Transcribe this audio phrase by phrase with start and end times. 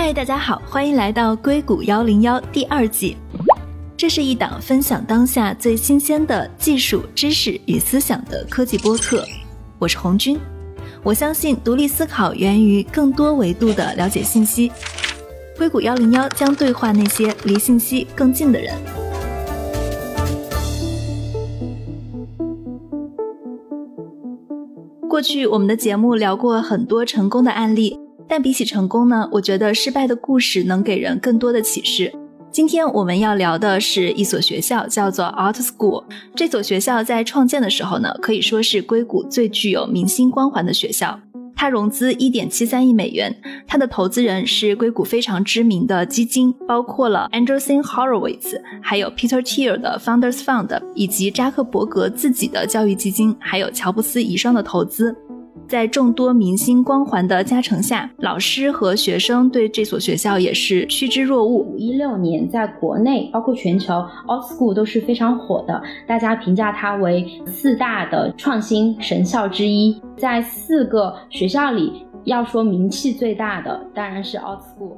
[0.00, 3.16] 嗨，大家好，欢迎来到硅谷幺零幺第二季。
[3.96, 9.26] 这是一档分享当下最新鲜的技术知识与思想的科技播客。
[9.76, 10.38] 我是红军，
[11.02, 14.70] 我相信独立思考源于更多维度的了解信息。
[15.56, 18.72] 硅谷幺零幺将对话那些离信息更近的人。
[25.08, 27.98] 过去我们的节目聊过很多成功的案例，
[28.28, 32.12] 但比起成功呢，我觉得失败的故事能给人更多的启示。
[32.50, 36.04] 今天我们要聊的是一所学校，叫做 Art School。
[36.34, 41.18] 这所学校在创建的时候呢，可以说是硅谷最具有明星光环的学校。
[41.54, 43.34] 它融资一点七三亿美元，
[43.66, 55.16] 它的投资人是硅谷非常知名的基金，包括了 Andreessen Horowitz，还有 Peter Thiel 的 Founders Fund，以及扎克伯格自己的教育基金，还有乔布斯遗孀的投资。
[55.68, 61.76] 在众多明星光环的加成下，老师和学生对这所学校也是趋之若鹜。
[61.76, 63.92] 一六年，在国内包括全球
[64.26, 70.00] ，Old School 都是非常火的，大家评价它为四大的创新神校之一。
[70.16, 74.96] 在四个学校里，要说名气最大的，当然是 Old School。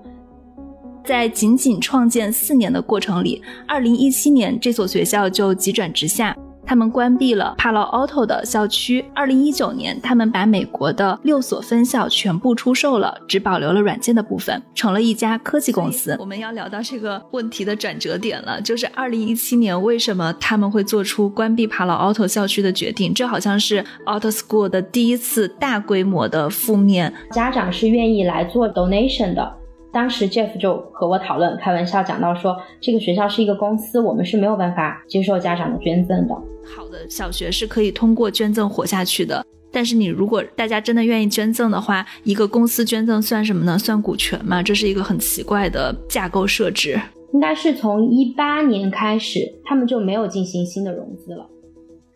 [1.03, 6.37] 在仅仅创建四年的过程里，二零一七年这所学校就急转直下。
[6.71, 9.05] 他们关闭了帕劳奥特的校区。
[9.13, 16.17] 二零一九年，他们把美国的六所分校全部出售了，只保留了软件的部分，成了一家科技公司。
[16.21, 23.13] 我们要聊到这个问题的转折点了，就是二零一七年，为什么他们会做出关闭帕劳奥特校区的决定？
[23.13, 27.13] 这好像是 Auto School 的第一次大规模的负面。
[27.33, 29.60] 家长是愿意来做 donation 的。
[29.93, 36.35] 当时 Jeff 就和我讨论，开玩笑讲到说，这个学校是一个公司，我们是没有办法接受家长的捐赠的。
[36.65, 43.77] 好的小学是可以通过捐赠活下去的，但是你如果大家真的愿意捐赠的话，一个公司捐赠算什么呢？
[43.77, 44.63] 算股权吗？
[44.63, 47.01] 这是一个很奇怪的架构设置。
[47.33, 51.45] 应该是从一八年开始，他们就没有进行新的融资了。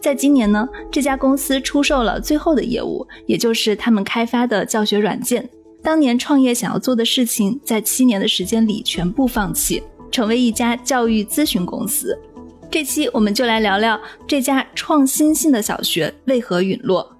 [0.00, 5.48] 在今年呢，这家公司出售了最后的业务，也就是他们开发的教学软件。
[5.84, 12.18] 当年创业想要做的事情，在七年的时间里全部放弃，成为一家教育咨询公司。
[12.70, 17.14] 这期我们就来聊聊这家创新性的小学为何陨落。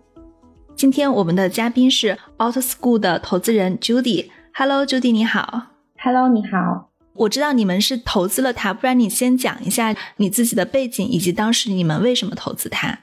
[0.75, 4.30] 今天我们的嘉宾是 Out School 的投资人 Judy。
[4.54, 5.66] Hello，Judy，你好。
[6.02, 6.88] Hello，你好。
[7.12, 13.00] 我知道你们是投资了它，不然你先讲一下你自己的背景以及当时你们为什么投资它。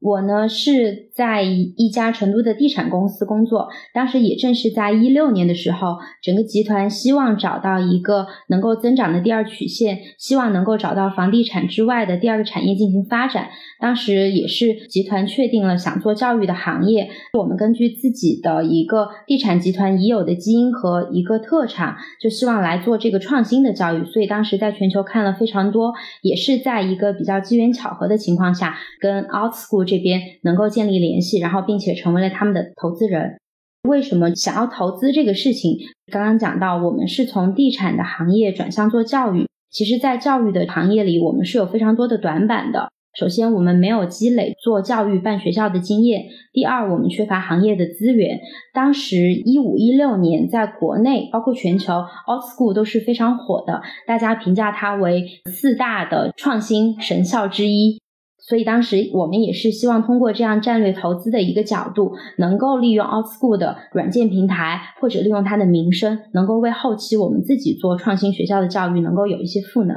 [0.00, 13.50] 我呢是在一家成都的地产公司工作，当时也正是在一六年的时候，整个集团希望找到一个能够增长的第二曲线，希望能够找到房地产之外的第二个产业进行发展。
[13.78, 24.02] 当时也是集团确定了想做教育的行业，我们根据自己的一个地产集团已有的基因和一个特长，就希望来做这个创新的教育。
[24.06, 29.89] 所以当时在全球看了非常多，也是在一个比较机缘巧合的情况下，跟 Out School。
[29.90, 33.38] 这边能够建立联系，然后并且成为了他们的投资人。
[33.88, 35.78] 为什么想要投资这个事情？
[36.12, 39.46] 刚刚讲到，我们是从地产的行业转向做教育。
[39.70, 42.88] 其实，在教育的行业里，我们是有非常多的短板的。
[43.18, 46.22] 首先，我们没有积累做教育办学校的经验；
[46.52, 48.38] 第二，我们缺乏行业的资源。
[48.74, 51.94] 当时一五一六年，在国内包括全球
[52.28, 58.00] ，Out School 都是非常火的，大家评价它为四大的创新神校之一。
[58.50, 69.96] 所以当时我们也是希望通过这样战略投资的一个角度，能够利用 OutSchool 的软件平台，或者利用它的名声，能够为后期我们自己做创新学校的教育能够有一些赋能。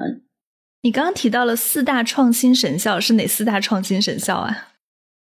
[0.84, 4.56] 你刚刚提到了四大创新神校是哪四大创新神校啊？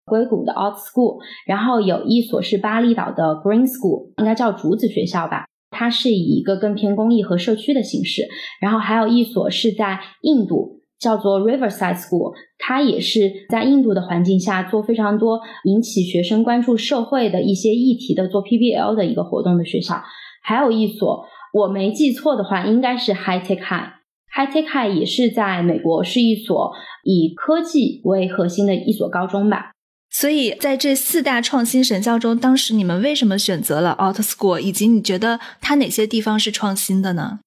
[0.05, 8.23] 硅谷的 OutSchool，然后有一所是巴厘岛的 Green School，应该叫竹子学校吧，它是以一个更偏公益和社区的形式。
[8.59, 10.78] 然后还有一所是在印度。
[10.99, 20.03] 叫做 Riverside School，它也是在印度的环境下做非常多引起学生关注社会的一些议题的做 PBL 的一个活动的学校。
[20.43, 23.93] 还有一所，我没记错的话，应该是 High Tech High。
[24.35, 26.73] High Tech High 也是在美国是一所
[27.03, 29.71] 以科技为核心的一所高中吧。
[30.11, 37.39] 所以在这四大创新神校中，当时你们为什么选择了 Out School，以及你觉得它哪些地方是创新的呢？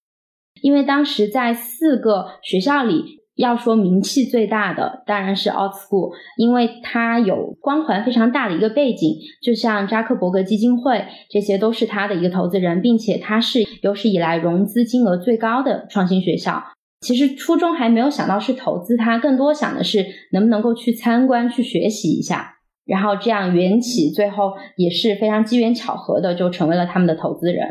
[0.63, 3.22] 因为当时在四个学校里。
[3.43, 16.63] 要说名气最大的当然是 Out School，因为它有光环非常大的一个背景，就像扎克伯格基金会，这些都是他的一个投资人，并且它是有史以来融资金额最高的创新学校。
[17.01, 27.67] 其实初衷还没有想到是投资它，更多想的是能不能够去参观、去学习一下，然后这样缘起，最后也是非常机缘巧合的就成为了他们的投资人。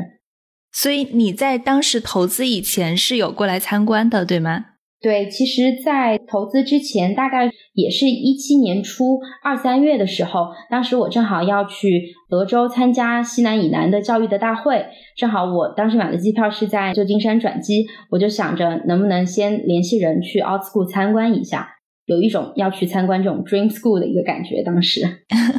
[0.74, 4.66] 所以你在当时投资以前是有过来参观的，对吗？
[5.02, 14.86] 对，其实，在投资之前，大概也是一七年初二三月的时候，当时我正好要去德州参加西南以南的教育的大会，
[15.18, 21.68] 正好我当时买的机票是在旧金山转机，我就想着能不能先联系人去 Out School 参观一下，
[22.06, 24.62] 有一种要去参观这种 Dream School 的一个感觉。
[24.62, 25.02] 当时，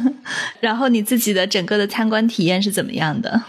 [0.61, 3.41] 然后你自己的整个的参观体验是怎么样的？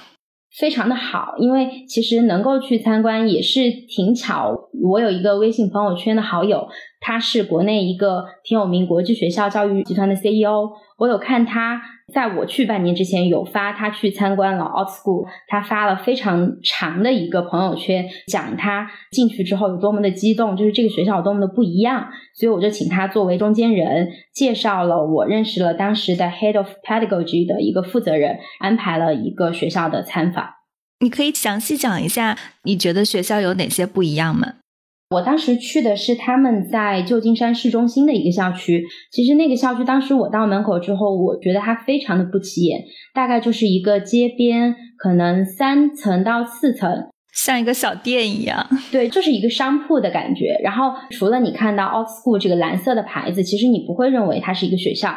[0.57, 4.71] 非常的好，因为其实能够去参观也是挺巧。
[4.83, 6.69] 我有一个微信朋友圈的好友，
[7.07, 10.71] 他是国内一个挺有名国际学校教育集团的 CEO。
[10.97, 11.83] 我有看他
[12.15, 22.09] 在我去半年之前有发他去参观了 Out School，他发了非常长的一个朋友圈，讲他进去之后有多么的激动，就是这个学校有多么的不一样。
[22.35, 30.49] 所以我就请他作为中间人，介绍了我认识了当时的 Head of Pedagogy 的一个负责人，安排了一个学校的参访。
[31.01, 34.55] 你可以详细讲一下，你觉得学校有哪些不一样吗？
[35.15, 38.85] 我当时去的是他们在旧金山市中心的一个校区。
[39.13, 42.83] 其实那个校区，当时我到门口之后，我觉得它非常的不起眼，
[43.15, 46.91] 大概就是一个街边，可能三层到四层，
[47.33, 48.67] 像一个小店一样。
[48.91, 50.59] 对，就是一个商铺的感觉。
[50.65, 55.15] 然后除了你看到 Old School 这个蓝色的牌子，其实你不会认为它是一个学校。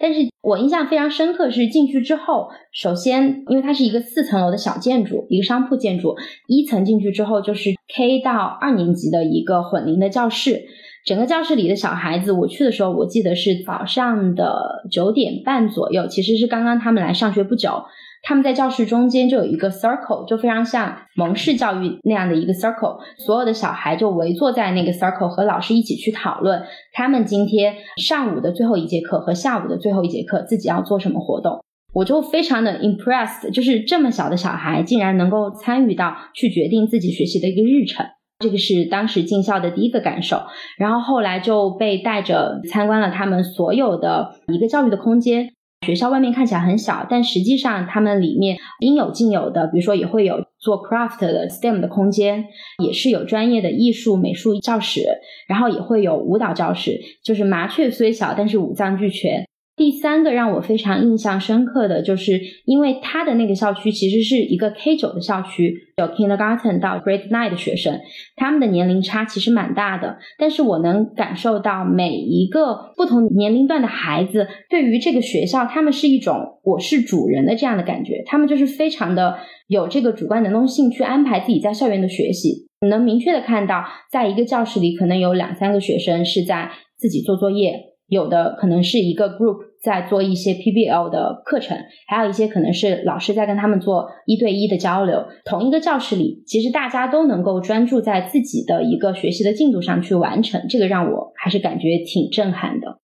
[0.00, 6.14] 但是我印象非常深刻，是进去之后，首先因为它是一个四层楼的小建筑，一个商铺建筑，
[6.46, 10.66] 一层进去之后就是 K 到二年级的一个混龄的教室，
[11.04, 17.84] 整个教室里的小孩子，我去的时候我记得是早上的九点半左右，其实是刚刚他们来上学不久。
[18.20, 31.64] 他们在教室中间就有一个 circle，就非常像蒙氏教育那样的一个 circle，所有的小孩就围坐在那个 circle，和老师一起去讨论他们今天上午的最后一节课和下午的最后一节课自己要做什么活动。
[31.92, 38.06] 我就非常的 impressed，就是这么小的小孩竟然能够参与到去决定自己学习的一个日程，
[38.38, 40.42] 这个是当时进校的第一个感受。
[40.78, 45.48] 然后后来就被带着参观了他们所有的一个教育的空间。
[45.86, 52.44] 学校外面看起来很小，但实际上他们里面应有尽有的，比如说也会有做 craft 的 STEM 的空间，
[52.84, 55.02] 也是有专业的艺术美术教室，
[55.48, 59.46] 然后也会有舞蹈教室，就是麻雀虽小，但是五脏俱全。
[59.78, 68.00] 第三个让我非常印象深刻的就是，因为他的那个校区其实是一个 K 九的校区，有 Kindergarten 到 Grade Nine 的学生，
[68.34, 70.18] 他们的年龄差其实蛮大的。
[70.36, 79.38] 但是我能感受到每一个不同年龄段的孩子对于这个学校，他们是一种我是主人的这样的感觉，他们就是非常的
[79.68, 82.66] 有这个主观能动性去安排自己在校园的学习。
[82.88, 87.84] 能明确的看到，在一个教室里可能有两三个学生是在自己做作业。
[88.08, 95.26] 有的可能是一个 group 在做一些 PBL 的课程，还有一些可能是老师在跟他们做一对一的交流。
[95.44, 102.98] 同一个教室里，其实大家都能够专注在自己的一个学习的进度上去完成，这个让我还是感觉挺震撼的。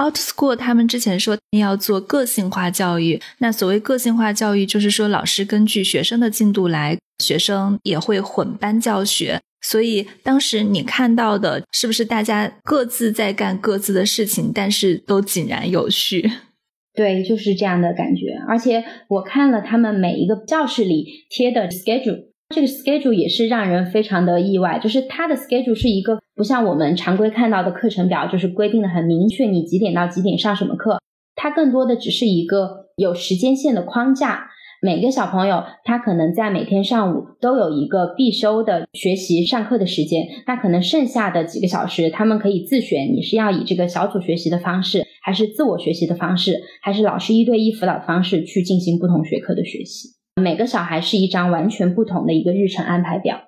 [0.00, 9.40] Out School 他们之前说要做个性化教育，那所谓个性化教育，就是说老师根据学生的进度来，学生也会混班教学。
[9.62, 16.30] 所以当时你看到的是不是大家各自在干各自的事情，但是都井然有序？
[16.92, 18.34] 对，就是这样的感觉。
[18.48, 24.78] 而且我看了他们每一个教室里贴的 schedule，这个 schedule 也是让人非常的意外。
[24.82, 31.00] 就是它的 schedule 是一个不像我们常规看到的课程表，就是规定的很明确，你几点到几点上什么课。
[31.36, 34.50] 它更多的只是一个有时间线的框架。
[34.82, 50.08] 每个小朋友他可能在每天上午都有一个必修的学习上课的时间，那可能剩下的几个小时他们可以自选，你是要以这个小组学习的方式，还是自我学习的方式，还是老师一对一辅导的方式去进行不同学科的学习。
[50.40, 53.38] 每个小孩是一张完全不同的一个日程安排表。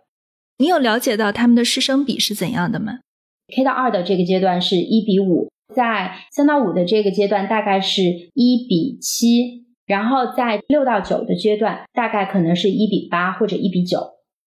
[0.59, 2.99] 你有了解到他们的师生比是怎样的吗
[3.57, 8.03] ？K 到二的这个阶段是一比五，在三到五的这个阶段大概是
[8.35, 9.63] 一比七。
[9.93, 13.99] 然后在六到九的阶段，大概可能是一比八或者一比九。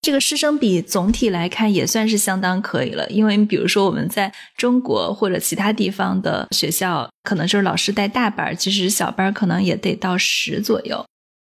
[0.01, 11.05] 这个师生比总体来看也算是相当可以了，因为比如说我们在中国或者其他地方的学校，可能就是老师带大班，其实小班可能也得到十左右。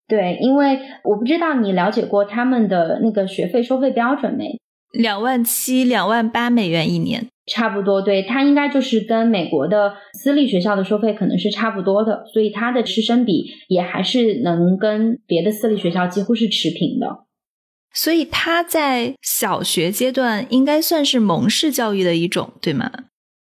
[0.08, 4.58] 对，因为我不知道你了解过他们的那个学费收费标准没？
[4.90, 7.28] 两万七、两万八美元一年。
[7.46, 17.24] 差不多，对它应该就是跟美国的私立学校的收费可能是差不多的，所以它的师生比也还是能跟别的私立学校几乎是持平的。
[17.92, 22.90] 所以它在小学阶段应该算是蒙氏教育的一种，对吗？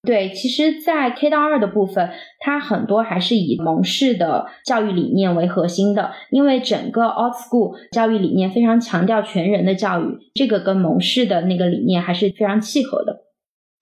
[0.06, 13.24] 对，其实，在 K 到二的部分，它很多还是以蒙氏的教育理念为核心的，因为整个 Old School 教育理念非常强调全人的教育，这个跟蒙氏的那个理念还是非常契合的。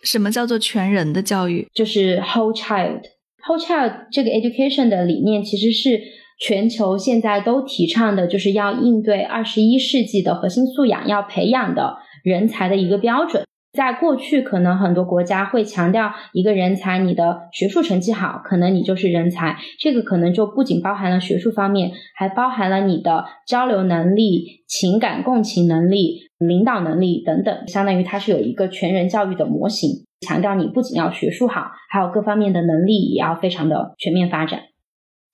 [0.02, 1.66] 什么叫做全人的教育？
[1.74, 3.00] 就是 whole child。
[3.46, 6.00] whole child 这个 education 的理念其实是
[6.40, 13.44] 全球现在都提倡的，就是要应对二十一世纪的核心素养要培养的人才的一个标准。
[13.72, 19.58] 在过去，可能很多国家会强调一个人才，你的学术成绩好，可能你就是人才。
[19.78, 27.68] 这个可能就不仅包含了学术方面，还包含了你的交流能力、情感共情能力、领导能力等等。
[27.68, 34.60] 相当于它是有一个全人教育的模型，强调你不仅要学术好，还有各方面的能力也要非常的全面发展。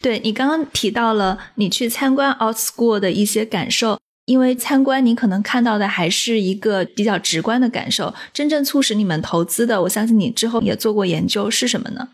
[0.03, 3.99] 对你刚刚提到了你去参观 Out School 的一些感受。
[4.25, 8.15] 因为参观，你可能看到的还是一个比较直观的感受。
[8.33, 12.11] 真正促使你们投资的，我相信你之后也做过研究，是什么呢？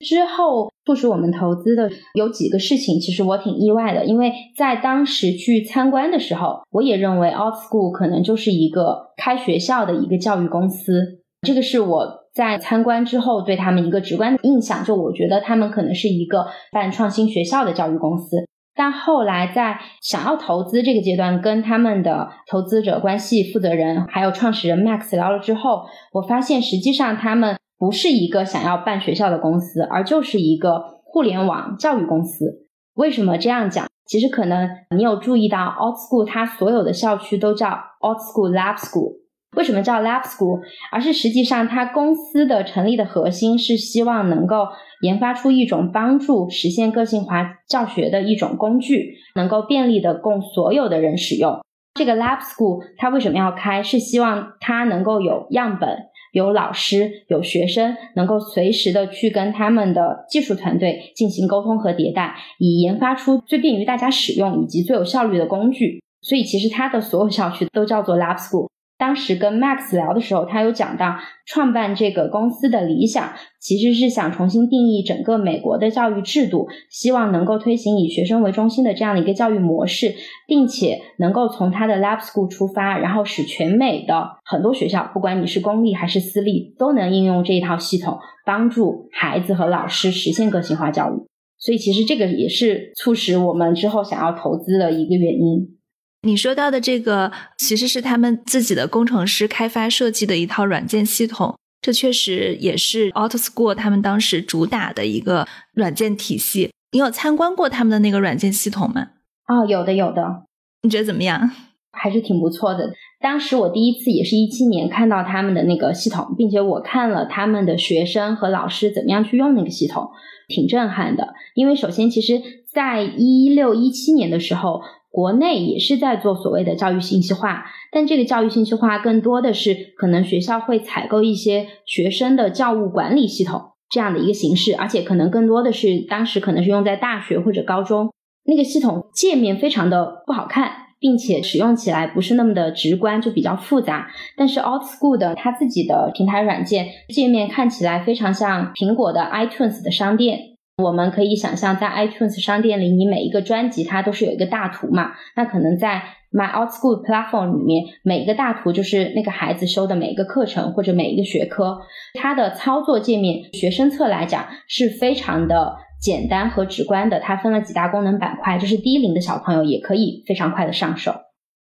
[0.00, 4.04] 之后促使我们投资的有几个事情，其实我挺意外的。
[4.04, 11.20] 因为在当时去参观的时候，我也认为 Out School 可能就是一个开学校的一个教育公司。
[11.46, 18.36] 这个是我在参观之后对他们一个直观的印象，就我觉得他们可能是一个办创新学校的教育公司。
[18.76, 32.66] 但后来在想要投资这个阶段，跟他们的投资者关系负责人还有创始人 Max 聊了之后，我发现实际上他们不是一个想要办学校的公司，而就是一个互联网教育公司。
[32.94, 33.86] 为什么这样讲？
[34.06, 37.68] 其实可能你有注意到，Alt School 它所有的校区都叫
[38.00, 39.24] Alt School Lab School。
[39.56, 40.60] 为什么叫 Lab School？
[40.92, 44.66] 而是实际上它公司的成立的核心是希望能够。
[45.00, 51.60] 研发出一种帮助实现个性化教学的一种工具，能够便利的供所有的人使用。
[51.92, 53.82] 这个 Lab School 它为什么要开？
[53.82, 55.90] 是希望它能够有样本、
[56.34, 66.02] 有老师、有学生，能够随时的去跟他们的技术团队进行沟通和迭代，以研发出最便于大家使用以及最有效率的工具。
[66.20, 68.68] 所以其实它的所有校区都叫做 Lab School。
[68.96, 80.14] 当时跟 Max 聊的时候，他有讲到创办这个公司的理想，其实是想重新定义整个美国的教育制度，希望能够推行以学生为中心的这样的一个教育模式，
[80.46, 91.26] 并且能够从他的 Lab School 出发，然后使全美的很多学校，不管你是公立还是私立，都能应用这一套系统，帮助孩子和老师实现个性化教育。
[91.58, 95.78] 所以，其实这个也是促使我们之后想要投资的一个原因。
[96.24, 106.70] 你说到的这个，其实是他们自己的工程师开发设计的一套软件系统，这确实也是 AutoSchool 他们当时主打的一个软件体系。
[106.92, 109.08] 你有参观过他们的那个软件系统吗？
[109.46, 110.44] 哦，有的，有的。
[110.82, 111.50] 你觉得怎么样？
[111.92, 112.90] 还是挺不错的。
[113.20, 120.08] 当时我第一次也是一七年看到他们的那个系统，并且我看了他们的学生和老师怎么样去用那个系统，
[120.48, 121.34] 挺震撼的。
[121.54, 122.40] 因为首先，其实
[122.72, 124.80] 在一六一七年的时候。
[125.14, 138.12] 国内也是在做所谓的教育信息化，但这个教育信息化更多的是可能学校会采购一些学生的教务管理系统这样的一个形式，而且可能更多的是当时可能是用在大学或者高中，
[138.44, 144.08] 那个系统界面非常的不好看，并且使用起来不是那么的直观，就比较复杂。
[144.36, 150.53] 但是 Alt School 的它自己的平台软件界面看起来非常像苹果的 iTunes 的商店。
[150.76, 155.12] 我们可以想象，在 iTunes 商店里，你每一个专辑它都是有一个大图嘛？
[155.36, 156.02] 那可能在
[156.32, 161.78] My Out School Platform 里面，每一个大图就是那个孩子修的每一个课程或者每一个学科，
[162.20, 167.20] 它的操作界面，学生侧来讲是非常的简单和直观的。
[167.20, 171.14] 它分了几大功能板块，就是低龄的小朋友也可以非常快的上手。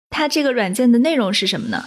[0.09, 1.83] 它这个软件的内容是什么呢？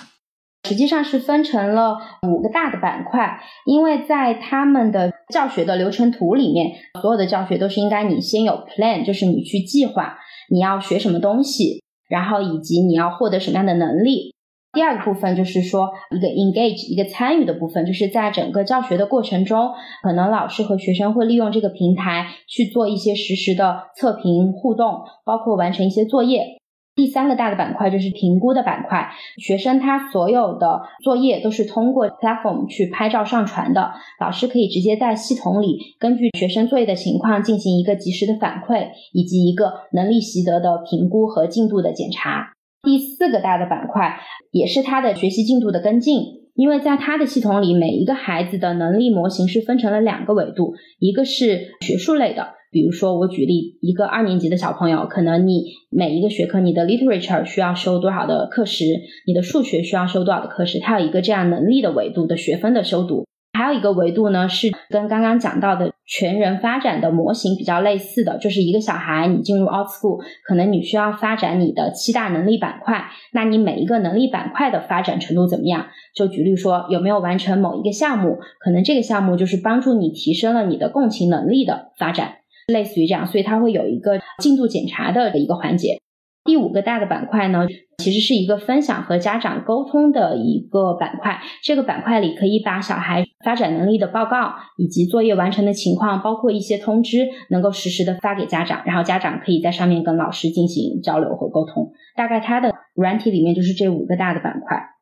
[0.68, 10.18] 实际上是分成了五个大的板块，因为在他们的教学的流程图里面，所有的教学都是应该你先有 plan，就是你去计划
[10.50, 14.32] 你要学什么东西，然后以及你要获得什么样的能力。
[14.72, 19.70] 第二个部分就是说一个 engage，一个参与的部分，就是在整个教学的过程中，
[20.02, 26.58] 可能老师和学生会利用这个平台去做一些实时的测评互动，包括完成一些作业。
[26.94, 42.52] 第三个大的板块就是评估的板块，学生他所有的作业都是通过 platform 去拍照上传的，老师可以直接在系统里根据学生作业的情况进行一个及时的反馈，以及一个能力习得的评估和进度的检查。
[42.82, 44.20] 第四个大的板块
[44.52, 46.22] 也是他的学习进度的跟进，
[46.54, 52.54] 因为在他的系统里，每一个孩子的能力模型是分成了两个维度，一个是学术类的。
[52.74, 58.84] 比如说，我举例，一个二年级的小朋友，可能你每一个学科，你的 literature 需要修多少的课时，
[59.28, 63.24] 你的数学需要修多少的课时，它有一个这样能力的维度的学分的修读。
[63.56, 75.86] 还有一个维度呢，是跟刚刚讲到的全人发展的模型比较类似的，就是一个小孩你进入 Out School，可能你需要发展你的七大能力板块，那你每一个能力板块的发展程度怎么样？
[76.16, 78.40] 就举例说，有没有完成某一个项目？
[78.58, 85.98] 可能这个项目就是帮助你提升了你的共情能力的发展，类似于这样，所以它会有一个进度检查的一个环节。
[86.44, 87.66] 第五个大的板块呢，
[87.96, 91.40] 其实是一个分享和家长沟通的一个板块。
[91.62, 101.92] 这个板块里可以把小孩发展能力的报告以及作业完成的情况，包括一些通知，能够实时的发给家长，然后家长可以在上面跟老师进行交流和沟通。
[102.14, 104.93] 大概它的软体里面就是这五个大的板块。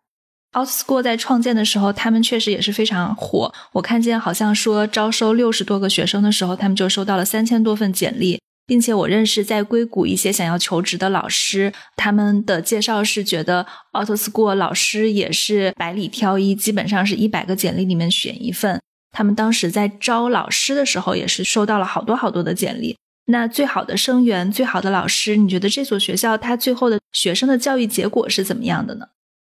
[0.52, 3.52] OutSchool 在创建的时候，他们确实也是非常火。
[3.72, 8.40] 我看见好像说招收六十多个学生的时候，他们就收到了三千多份简历。
[8.64, 18.80] 并且我认识在硅谷一些想要求职的老师，他们的介绍是觉得 Outschool 老师也是百里挑一，基本上是一百个简历里面选一份。
[19.10, 22.96] 他们当时在招老师的时候，也是收到了好多好多的简历。
[23.26, 29.06] 那最好的生源、最好的老师，你觉得这所学校它最后的学生的教育结果是怎么样的呢？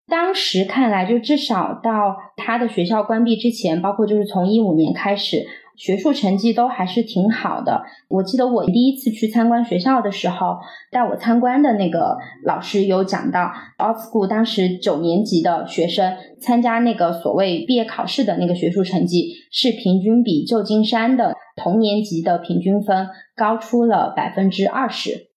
[0.07, 5.45] 当时看来，就至少到他的学校关闭之前，包括就是从一五年开始。
[5.77, 7.83] 学术成绩都还是挺好的。
[8.07, 10.55] 我记得我第一次去参观学校的时候，
[10.89, 25.27] 带我参观的那个老师有讲到，Old School 当时九年级的学生参加那个所谓毕业考试的那个学术成绩，是平均比旧金山的同年级的平均分高出了百分之二十。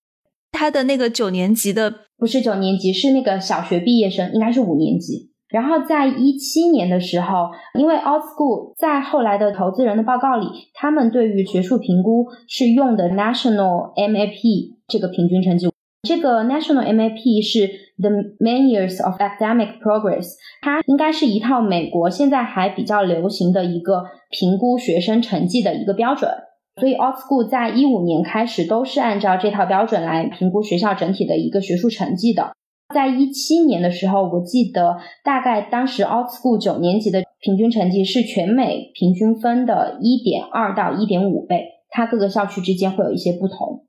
[0.53, 5.31] 他的那个九年级的不是九年级，是那个小学毕业生，应该是五年级。
[5.49, 7.49] 然后在一七年的时候，
[7.79, 15.71] 因为 Old School 在后来的投资人的报告里，他们对于学术评估是用的 National MAP 这个平均成绩。
[16.07, 17.67] 这个 National MAP 是
[17.99, 26.31] The Main Years of Academic Progress，它应该是一套美国现在还比较流行的一个评估学生成绩的一个标准。
[26.79, 32.53] 所以 Out School 在一五年开始都是按照这套标准来评估学校整体的一个学术成绩的。
[32.95, 43.85] 在一七年的时候，我记得大概当时 Out School 九年级的平均成绩是全美平均分的一点二到一点五倍，它各个校区之间会有一些不同。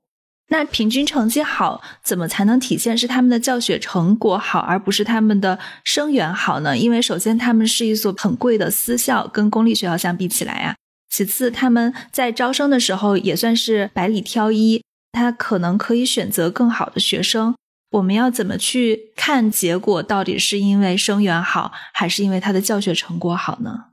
[0.52, 6.76] 那平均成绩好，怎么才能体现是他们的教学成果好，而不是他们的生源好呢？
[6.76, 10.74] 因为首先他们是一所很贵的私校，跟公立学校相比起来啊。
[11.10, 17.54] 其次他们在招生的时候也算是百里挑一，他可能可以选择更好的学生。
[17.90, 20.00] 我们要怎么去看结果？
[20.04, 23.86] 到底是因为生源好，还是因为他的教学成果好呢？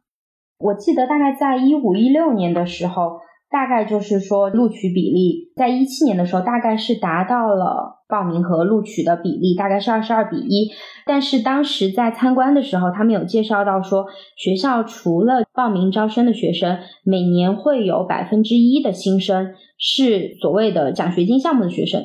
[0.60, 3.20] 我记得大概在一五一六年的时候，
[3.50, 10.70] 大概就是说录取比例，在一七年的时候，大概是达到了报名和录取的比例，大概是二十二比一。
[11.06, 14.06] 但是当时在参观的时候，他们有介绍到说，
[14.36, 22.04] 学校除了报名招生的学生，每年会有百分之一的新生是所谓的奖学金项目的学生。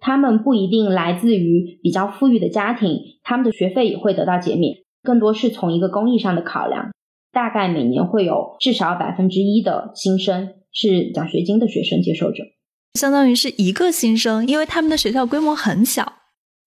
[0.00, 6.90] 他们不一定来自于比较富裕的家庭，他们的学费也会得到减免，更多是从一个公益上的考量。
[7.32, 12.44] 大概每年会有至少百分之一的新生是奖学金的学生接受者，
[12.94, 16.14] 相当于是一个新生，因为他们的学校规模很小。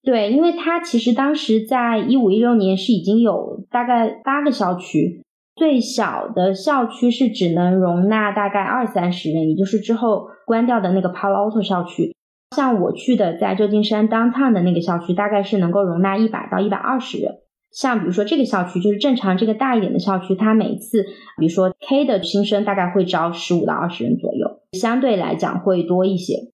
[0.04, 5.24] 对，因为他其实当时在一五一六年是已经有大概八个校区，
[5.56, 12.14] 最小的校区是只能容纳大概二三十人，也就是之后关掉的那个 Palo Alto 校区。
[12.56, 17.36] 像我去的在旧金山 downtown 的那个校区，大概是能够容纳一百到一百二十人。
[17.74, 21.04] 像比如说这个校区，就是正常这个大一点的校区，它每次
[21.38, 26.52] 比如说 K 的新生大概会招十五到二十人左右，相对来讲会多一些。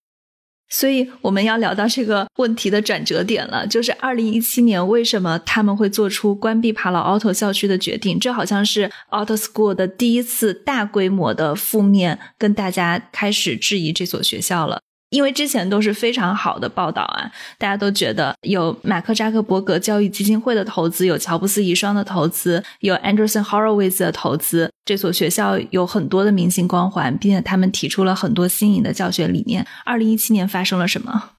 [0.71, 8.19] 所以我们要聊到这个问题的转折点了，就是二零一七年为什么他们会做出关闭帕劳 Auto 校区的决定？
[8.19, 14.79] 这好像是 Auto School 的第一次大规模的负面，跟大家开始质疑这所学校了。
[15.09, 29.65] 因为之前都是非常好的报道啊，大家都觉得有马克扎克伯格教育基金会的投资，有乔布斯遗孀的投资，有 Anderson Horowitz 的投资，这所学校有很多的明星光环，并且他们提出了很多新颖的教学理念。
[29.83, 31.31] 二零一七年发生了什么？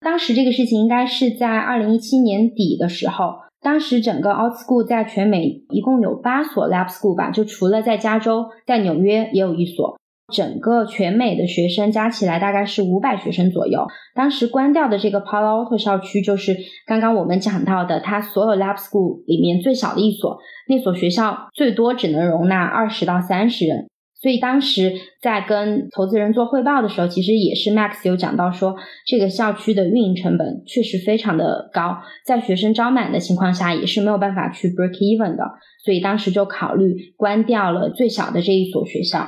[0.00, 9.98] 当时这个事情应该是在二零一七年底的时候，当时整个 Out School 在全美一共有八所 Lab School 吧，就除了在加州，在纽约也有一所。
[10.32, 13.86] 整个全美的学生加起来大概是五百学生左右。
[14.14, 20.38] 当时关掉的这个 Palo Alto 校区，就是刚刚我们讲到的，它所有 Lab School 里面最小的一所。
[20.68, 23.88] 那所学校最多只能容纳二十到三十人，
[24.20, 35.44] 所以当时在跟投资人做汇报的时候，其实也是 Max 有讲到说，这个校区的运营成本确实非常的高，在学生招满的情况下，也是没有办法去 break even 的。
[35.82, 39.26] 所以当时就考虑关掉了最小的这一所学校，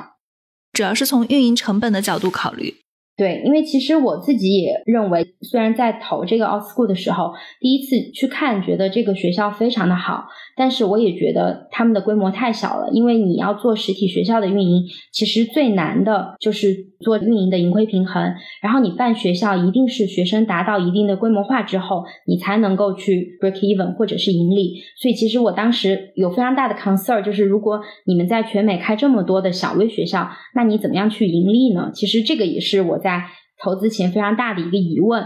[0.73, 2.80] 主要是从运营成本的角度考虑。
[3.21, 10.25] 对，因为其实我自己也认为，虽然在投这个 OutSchool 的时候，第一次去看，觉得这个学校非常的好，
[10.57, 12.89] 但是我也觉得他们的规模太小了。
[12.91, 14.81] 因为你要做实体学校的运营，
[15.11, 18.23] 其实最难的就是做运营的盈亏平衡。
[18.59, 24.81] 然后你办学校，一定是学生达到一定的规模化之后，你才能够去 break even 或者是盈利。
[24.99, 31.91] 所以其实我当时有非常大的 concern，就是如果你们在全美开这么多的小微学校，那你怎么样去盈利呢？
[31.93, 33.10] 其实这个也是我在。
[33.11, 33.25] 在
[33.61, 35.21] 投资前非常大的一个疑问，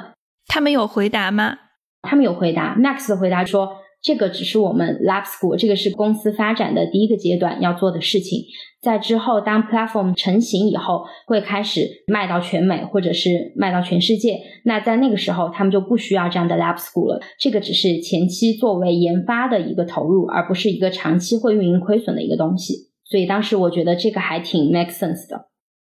[0.48, 1.58] 他们有回答吗？
[2.02, 2.76] 他们有回答。
[2.76, 8.44] Max 的回答说，这个只是我们 Lab School，这个是公司发展的第一个阶段要做的事情。
[8.82, 14.40] 在之后，当 Platform 成型以后，会开始卖到全美，或者是卖到全世界。
[14.64, 17.22] 那在那个时候，他们就不需要这样的 Lab School 了。
[17.40, 22.92] 这个只是前期作为研发的一个投入，而不是一个长期会运营亏损的一个东西。
[23.04, 25.50] 所以当时我觉得这个还挺 make sense 的。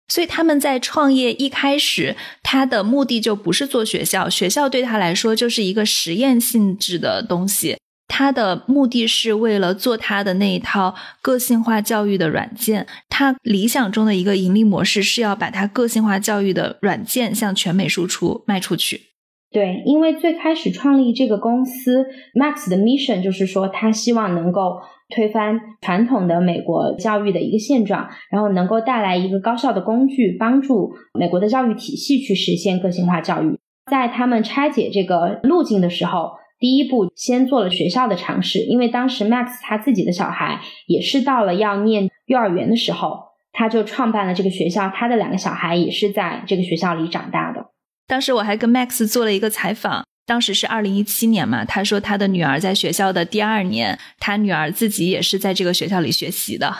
[0.09, 7.77] 所以他们在创业一开始，他的目的就不是做学校，学校对他来说就是一个实验性质的东西。
[8.09, 12.87] 他的目的是为了做他的那一套个性化教育的软件。
[13.09, 19.03] 他理想中的一个盈利模式是要把他个性化教育的软件向全美输出卖出去。
[19.51, 24.81] 对，因为最开始创立这个公司，Max 的 mission 就是说他希望能够。
[25.15, 33.59] 推翻传统的美国教育的一个现状，然后能够带来一个高效的工具，帮助美国的教育体系去实现个性化教育。
[33.91, 43.21] 在他们拆解这个路径的时候，第一步先做了学校的尝试，因为当时 Max 他自己的小孩也是到了要念幼儿园的时候，
[43.53, 47.67] 他就创办了这个学校，他的两个小孩也是在这个学校里长大的。
[48.09, 50.05] 当时我还跟 Max 做了一个采访。
[50.27, 56.77] 当时是二零一七年嘛，他说他的女儿在学校的第二年，他女儿自己也是在这个学校里学习的。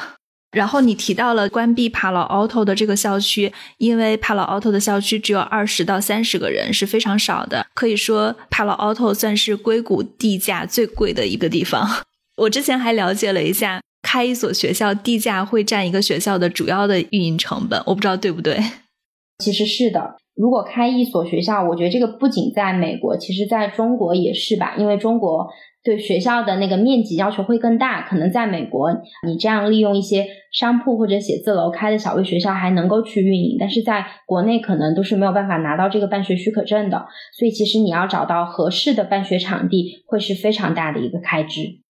[0.53, 7.67] 然后你提到了关闭 Palo Alto 的这个校区，因为 Palo Alto 的校区只有二十到三十个人，是非常少的。
[7.75, 12.05] 可以说 Palo Alto 算是硅谷地价最贵的一个地方。
[12.39, 18.59] 我之前还了解了一下，开一所学校地价会占一个学校的主要的运营成本，我不知道对不对。
[19.39, 20.17] 其实是的。
[20.37, 24.75] 如果开一所学校，我觉得这个不仅在美国，其实在中国也是吧。
[24.77, 25.49] 因为中国
[25.83, 28.93] 对学校的那个面积要求会更大，可能在美国，
[29.27, 37.07] 你这样利用一些商铺或者写字楼开的小微学校还能够去运营，但是在国内可能都是没有办法拿到这个办学许可证的。
[37.39, 41.81] 所以其实你要找到合适的办学场地，会是非常大的一个开支。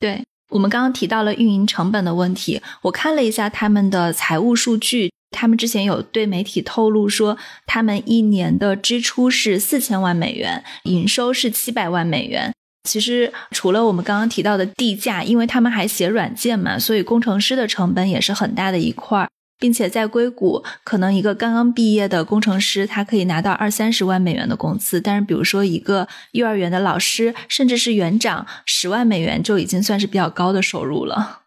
[0.00, 5.12] 对我们刚刚提到了运营成本的问题，我看了一下他们的财务数据。
[5.34, 12.52] 他们之前有对媒体透露说，他们一年的支出是四千万美元，营收是七百万美元。
[12.88, 19.28] 其实除了我们刚刚提到的地价，因为他们还写软件嘛，所以工程师的成本也是很大的一块儿。
[19.60, 25.00] 并且在硅谷，可能一个刚刚毕业的工程师，他可以拿到二三十万美元的工资。
[25.00, 31.43] 但是，比如说一个幼儿园的老师，甚至是园长，十万美元就已经算是比较高的收入了。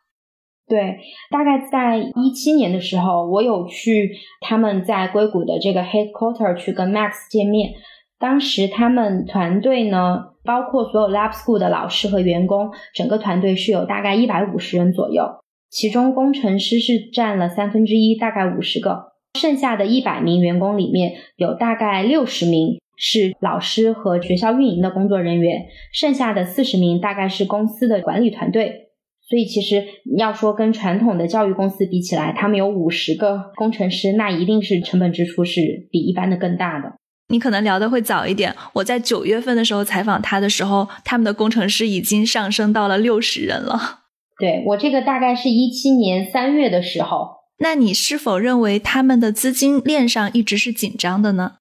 [0.68, 0.98] 对，
[1.32, 7.72] 大概在一七年的时候，我有去他们在硅谷的这个 headquarter 去跟 Max 见面。
[8.20, 15.24] 当时他们团队呢，包括所有 Lab School 的老师和员工，整个团队是有大概一百五十人左右。
[15.70, 19.14] 其中工程师是占了三分之一，大概五十个。
[19.40, 28.87] 剩下的一百名员工里面有大概六十名是老师和学校运营的工作人员，剩下的四十名大概是公司的管理团队。
[29.30, 29.84] 所以其实
[30.18, 36.94] 要说跟传统的教育公司比起来，他们有五十个工程师，那一定是成本支出是比一般的更大的。
[37.28, 38.56] 你可能聊的会早一点。
[38.72, 44.00] 我在九月份的时候采访他的时候，他们的工程师已经上升到了六十人了。
[44.40, 47.28] 对我这个大概是一七年三月的时候。
[47.60, 51.56] 那你是否认为他们的资金链上一直是紧张的呢？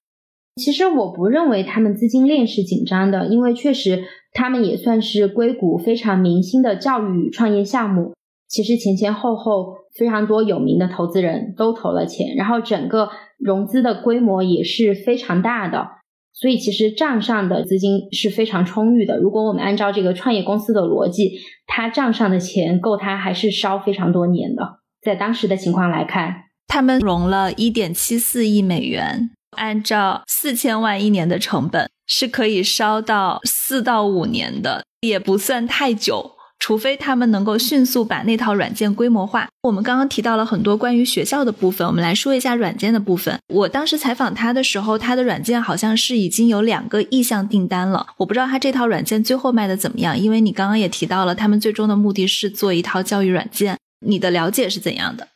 [0.55, 4.05] 其实我不认为他们资金链是紧张的，因为确实。
[4.37, 8.13] 他们也算是硅谷非常明星的教育创业项目。
[8.47, 15.89] 其实前前后后非常多有名的投资人都投了钱，然后整个融资的规模也是非常大的，
[16.33, 19.17] 所以其实账上的资金是非常充裕的。
[19.17, 21.33] 如果我们按照这个创业公司的逻辑，
[21.67, 24.81] 它账上的钱够它还是烧非常多年的。
[25.01, 31.89] 在当时的情况来看，他们融了一点七四亿美元，按照四千万一年的成本。
[32.07, 36.33] 是可以烧到四到五年的，也不算太久。
[36.59, 39.47] 除非他们能够迅速把那套软件规模化。
[39.65, 43.39] 我们刚刚提到了很多关于学校的部分，我们来说一下软件的部分。
[43.53, 48.07] 我当时采访他的时候，他的软件好像是已经有两个意向订单了。
[48.17, 53.77] 我不知道他这套软件最后卖的怎么样，因为你刚刚也提到了，他们最终的目的是做一套教育软件。
[54.07, 55.29] 你的了解是怎样的？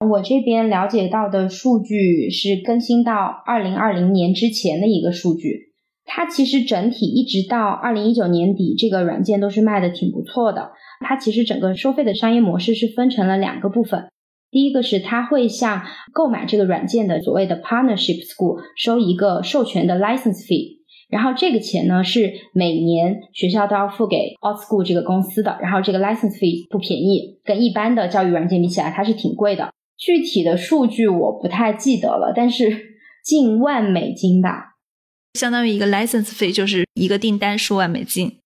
[0.00, 3.14] 我这边了解到的数据是更新到
[3.46, 5.73] 二零二零年之前的一个数据。
[6.04, 10.72] 它其实整体一直到二零一九年底，这个软件都是卖的挺不错的。
[11.00, 14.06] 它其实整个收费的商业模式是分成了两个部分。
[14.50, 20.78] 第一个是它会向购买这个软件的所谓的 partnership school 收一个授权的 license fee，
[21.10, 25.58] 然后这个钱呢是每年学校都要付给 outschool 这个公司的。
[25.60, 29.70] 然后这个 license fee 不便宜，跟一般的教育软件比起来，它是挺贵的。
[29.96, 32.70] 具体的数据我不太记得了，但是
[33.24, 34.73] 近万美金吧。
[35.34, 38.38] 相当于一个 license 费，就是一个订单数万美金。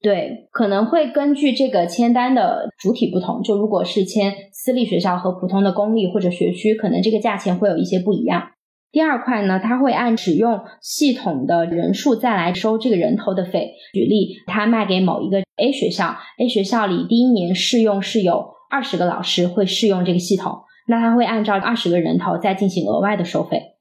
[0.00, 8.50] 对，可能会根据这个签单的主体不同，就如果是签私立学校和普通的公立或者学区，可能这个价钱会有一些不一样。
[8.92, 13.72] 第二块呢，它会按使用系统的人数再来收这个人头的费。
[13.94, 23.75] 举例，他卖给某一个 A 学校，A 学校里第一年试用是有二十个老师会试用这个系统，那他会按照二十个人头再进行额外的收费。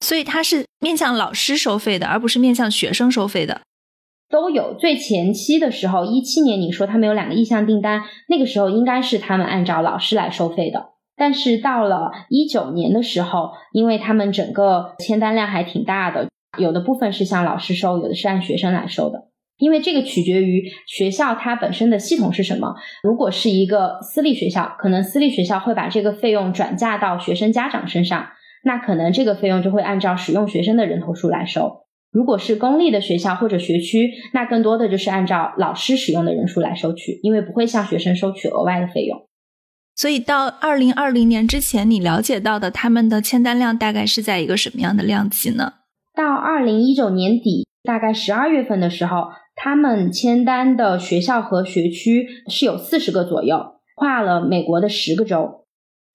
[0.00, 3.60] 所以它是面向老师收费的，而不是面向学生收费的。
[4.30, 10.90] 都有最前期的时候，一七年你说他们有两个意向订单，那个时候应该是他们按照老师来收费的。
[11.16, 19.28] 但是到了一九年的时候，因为他们整个签单量还挺大的，有的部分是向老师收，有的是按学生来收的。
[19.56, 22.76] 因为这个取决于学校它本身的系统是什么。
[23.02, 28.28] 如果是一个私立学校，可能私立学校会把这个费用转嫁到学生家长身上。
[28.68, 31.86] 那可能这个费用就会按照使用学生的人头数来收。
[32.10, 39.26] 如果是公立的学校或者学区，那更多的就是按照老师使用的人数来收取，因为不会向学生收取额外的费用。
[39.96, 45.72] 所以到二零二零年之前，你了解到的他们的签单量大概是在一个什么样的量级呢？
[46.14, 55.64] 到二零一九年底，大概十二月份的时候，他们签单的学校和学区是有四十个左右，跨了美国的十个州。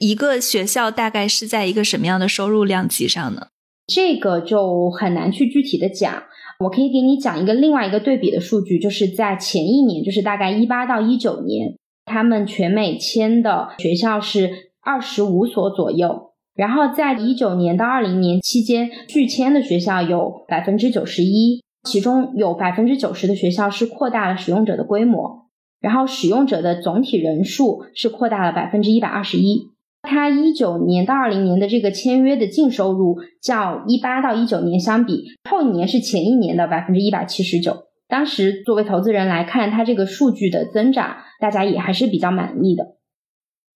[0.04, 3.48] 一个学校大概是在一个什么样的收入量级上呢？
[3.88, 6.24] 这个就很难去具体的讲。
[6.60, 25.48] 我可以给你讲一个另外一个对比的数据，就是在前一年，就是大概一八到一九年，他们全美签的学校是二十五所左右，然后在一九年到二零年期间，拒签的学校有百分之九十一，其中有百分之九十的学校是扩大了使用者的规模，
[25.80, 29.73] 然后使用者的总体人数是扩大了百分之一百二十一。
[30.04, 37.86] 它一九年到二零年的这个签约的净收入，较一八到一九年相比，后一年是前一年的百分之一百七十九。
[38.08, 42.84] 当时作为投资人来看，它这个数据的增长，大家也还是比较满意的。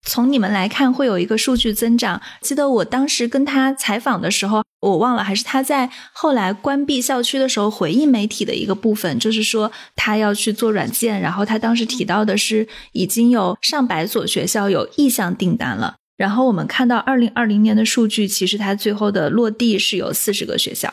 [0.06, 2.22] 从你们来看，会有一个数据增长。
[2.42, 15.96] 记得我当时跟他采访的时候，我忘了，还是他在后来关闭校区的时候回应媒体的一个部分，就是说他要去做软件，然后他当时提到的是已经有上百所学校有意向订单了。
[16.18, 20.92] 然后我们看到二零二零年的数据，其实它最后的落地是有四十个学校，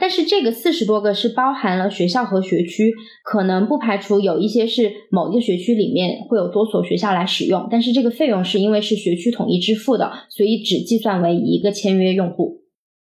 [0.00, 2.92] 但是这个四十多个是包含了学校和学区，
[3.24, 12.62] 可能不排除有一些是某一个学区里面会有多所学校来使用，但是这个费用是因为是学区统一支付的，所以只计算为一个签约用户。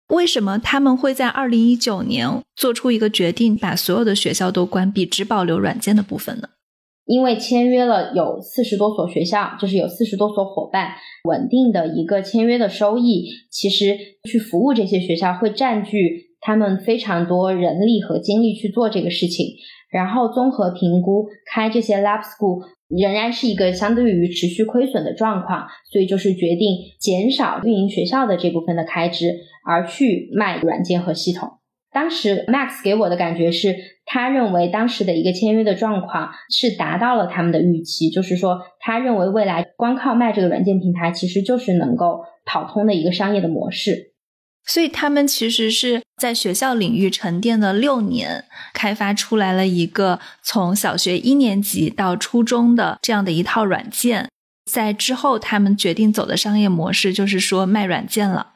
[0.09, 6.49] 为什么他们会在二零一九年做出一个决定，把所有的学校都关闭，只保留软件的部分呢？
[7.05, 10.89] 因为签约了有四十多所学校，就是有四十多所伙伴，
[11.23, 13.97] 稳定的一个签约的收益，其实
[14.29, 19.45] 去服务这些学校会占据他们非常多人力和精力去做这个事情。
[19.91, 29.31] 然后综合评估，开这些 lab school 仍然是一个相对于持续亏损的状况，所以就是决定减少运营学校的这部分的开支，
[29.65, 31.49] 而去卖软件和系统。
[31.93, 33.73] 当时 Max 给我的感觉是，
[34.05, 44.13] 他认为当时的一个签约的状况是达到了他们的预期，就是说，他认为未来光靠卖这个软件平台，其实就是能够跑通的一个商业的模式。
[44.67, 54.27] 所以他们其实是在学校领域沉淀了六年，开发出来了一个从小学一年级到初中的这样的一套软件。
[54.71, 58.53] 在之后，他们决定走的商业模式就是说卖软件了。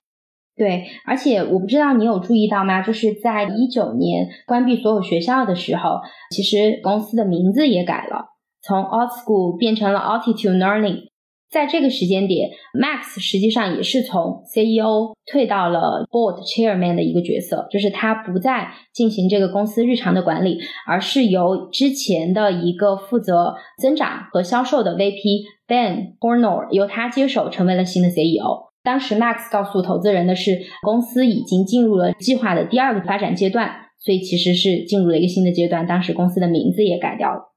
[0.60, 2.82] 对，而且我不知道你有注意到吗？
[2.82, 6.02] 就是在一九年关闭所有学校的时候，
[6.36, 8.26] 其实公司的名字也改了，
[8.62, 11.08] 从 Alt School 变成了 Altitude Learning。
[11.50, 28.69] 在这个时间点，Max 实际上也是从 CEO 退到了 Board Chairman 的一个角色，就是他不再进行这个公司日常的管理，而是由之前的一个负责增长和销售的 VP Ben Hornor 由他接手，成为了新的 CEO。
[28.84, 35.86] 当时 Max 告诉投资人的是，公司已经进入了计划的第二个发展阶段，所以其实是进入了一个新的阶段。
[35.86, 37.54] 当时公司的名字也改掉了。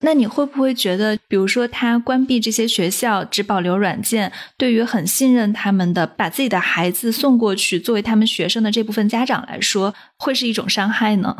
[0.00, 11.36] 那你会不会觉得，比如说他关闭这些学校，只保留软件，对于很信任他们的，把自己的孩子送过去作为他们学生的这部分家长来说，会是一种伤害呢？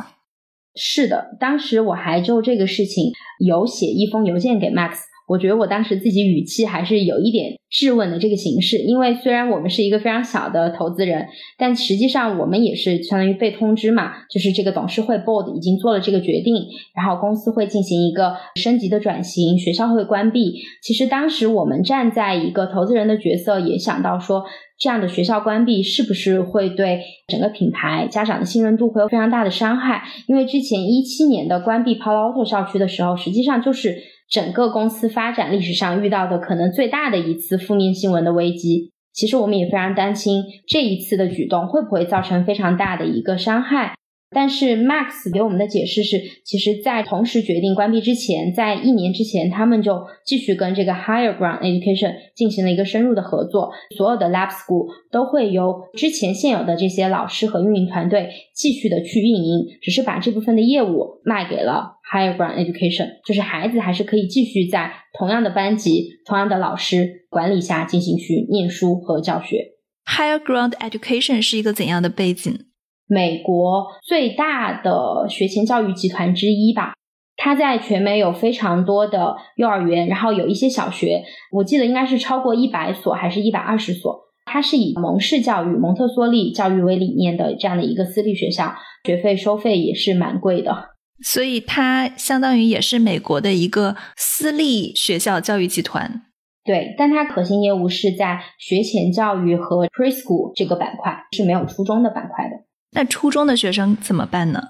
[0.77, 3.12] 是的，当时我还就这个事情
[3.44, 5.01] 有写一封邮件给 Max。
[5.27, 11.27] 我觉得我当时自己语气还是有一点质问的这个形式，因为虽然我们是一个非常小的投资人，
[11.59, 16.55] 但实际上我们也是相当于被通知嘛，就是这个董事会 board 已经做了这个决定，
[16.95, 20.57] 然后公司会进行一个升级的转型，学校会关闭。
[20.83, 24.45] 其实当时我们站在一个投资人的角色，也想到说，
[24.79, 30.03] 这样的学校关闭是不是会对整个品牌、家长的信任度会有非常大的伤害？
[30.29, 33.97] 因为之前一七年的关闭 Palo Alto 校区的时候，实际上就是。
[34.35, 43.94] 整个公司发展历史上遇到的可能最大的一次负面新闻的危机，其实我们也非常担心这一次的举动会不会造成非常大的一个伤害。
[44.35, 69.75] 但是 Max 给我们的解释是，其实，在同时决定关闭之前，在一年之前，他们就继续跟这个 Higher Ground Education 进行了一个深入的合作，所有的 Lab School 都会由之前现有的这些老师和运营团队继续的去运营，只是把这部分的业务卖给了 Higher Ground Education，就是孩子还是可以继续在同样的班级、同样的老师管理下进行去念书和教学。
[70.07, 72.66] Higher Ground Education 是一个怎样的背景？
[73.07, 76.95] 美国最大的学前教育集团之一吧，
[77.37, 84.23] 它在全美有非常多的幼儿园，然后有一些小学，我记得应该是超过一百所还是一百二十所。
[84.47, 90.90] 它是以蒙氏教育、蒙特梭利教育为理念的这样的一个私立学校，学费收费也是蛮贵的。
[91.23, 96.23] 所以它相当于也是美国的一个私立学校教育集团。
[96.62, 102.57] 对，但它核心业务是在学前教育和 preschool 这个板块，是没有初中的板块的。
[102.94, 104.68] 那初中的学生怎么办呢？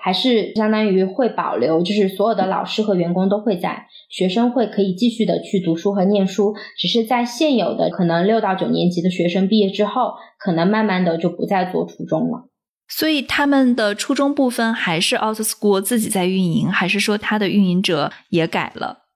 [0.00, 12.48] 还是相当于会保留，就是所有的老师和员工都会在，学生会可以继续的去读书和念书，只是在现有的可能六到九年级的学生毕业之后，可能慢慢的就不再做初中了。
[12.86, 19.07] 所以他们的初中部分还是 Out School 自己在运营，还是说他的运营者也改了？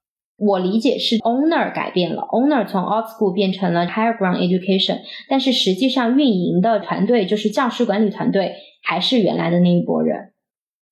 [0.45, 10.33] 我理解是 owner 改变了，owner 从 old School 变成了 Higher Ground Education，但是实际上运营的团队就是教师管理团队还是原来的那一拨人。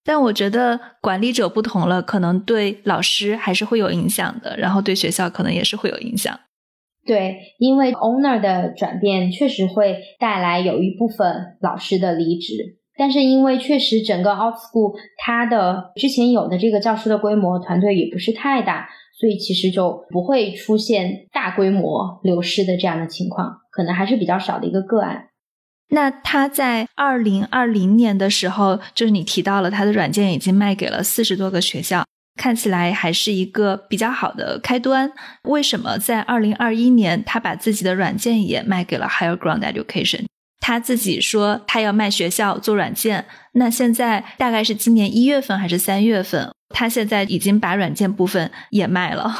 [0.04, 6.38] 但我觉得管理者不同了，可能对老师还是会有影响的，然后对学校可能也是会有影响。
[7.04, 18.88] 对，因为 owner 的转变确实会带来有一部分老师的离职，但是因为确实整个 Out School 它的之前有的这个教师的规模团队也不是太大。
[19.20, 25.26] 所以其实就不会出现大规模流失的这样的情况，可能还是比较少的一个个案。
[25.90, 32.06] 那他在二零二零年的时候，就是你提到了他的软件已经卖给了四十多个学校，
[32.40, 35.12] 看起来还是一个比较好的开端。
[35.42, 40.24] 为什么在二零二一年他把自己的软件也卖给了 Higher Ground Education？
[40.60, 46.50] 他自己说他要卖学校做软件，那现在大概是今年一月份还是三月份？
[46.70, 49.30] 他现在已经把软件部分也卖了。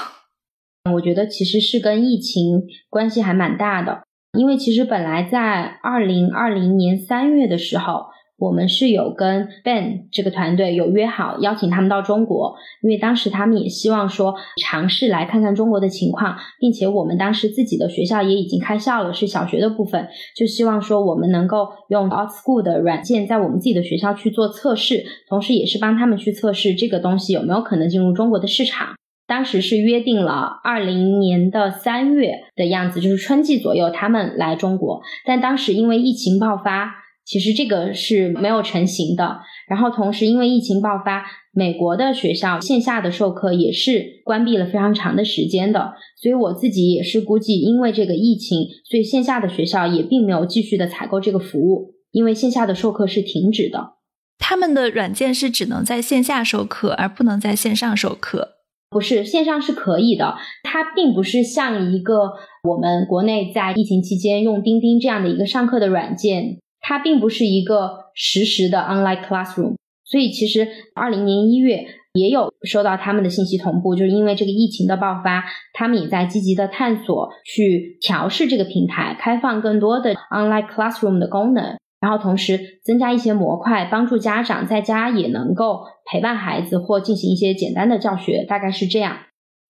[0.93, 4.03] 我觉得其实是跟疫情关系还蛮大的，
[4.39, 8.10] 因为其实本来在二零二零年三月的时候。
[8.41, 28.95] 我们是有跟 Ben 这个团队有约好邀请他们到中国，因为当时他们也希望说尝试来看看中国的情况，并且我们当时自己的学校也已经开校了，是小学的部分，就希望说我们能够用 Out School 的软件在我们自己的学校去做测试，同时也是帮他们去测试这个东西有没有可能进入中国的市场。
[29.27, 36.95] 当时是约定了二零年的三月的样子，就是春季左右他们来中国，但当时因为疫情爆发。
[37.31, 39.39] 其实这个是没有成型的，
[39.69, 53.93] 然后同时因为疫情爆发，美国的学校线下的授课也是关闭了非常长的时间的，所以我自己也是估计，因为这个疫情，所以线下的学校也并没有继续的采购这个服务，因为线下的授课是停止的。
[54.41, 58.57] 他们的软件是只能在线下授课，而不能在线上授课。
[58.91, 62.33] 不是线上是可以的，它并不是像一个
[62.69, 66.59] 我们国内在疫情期间用钉钉这样的一个上课的软件。
[66.81, 89.19] 它并不是一个实时的 online classroom，所以其实二零年一月也有收到他们的信息同步，就是因为这个疫情的爆发，他们也在积极的探索去调试这个平台，开放更多的 online classroom 的功能，然后同时增加一些模块，帮助家长在家也能够陪伴孩子或进行一些简单的教学，大概是这样。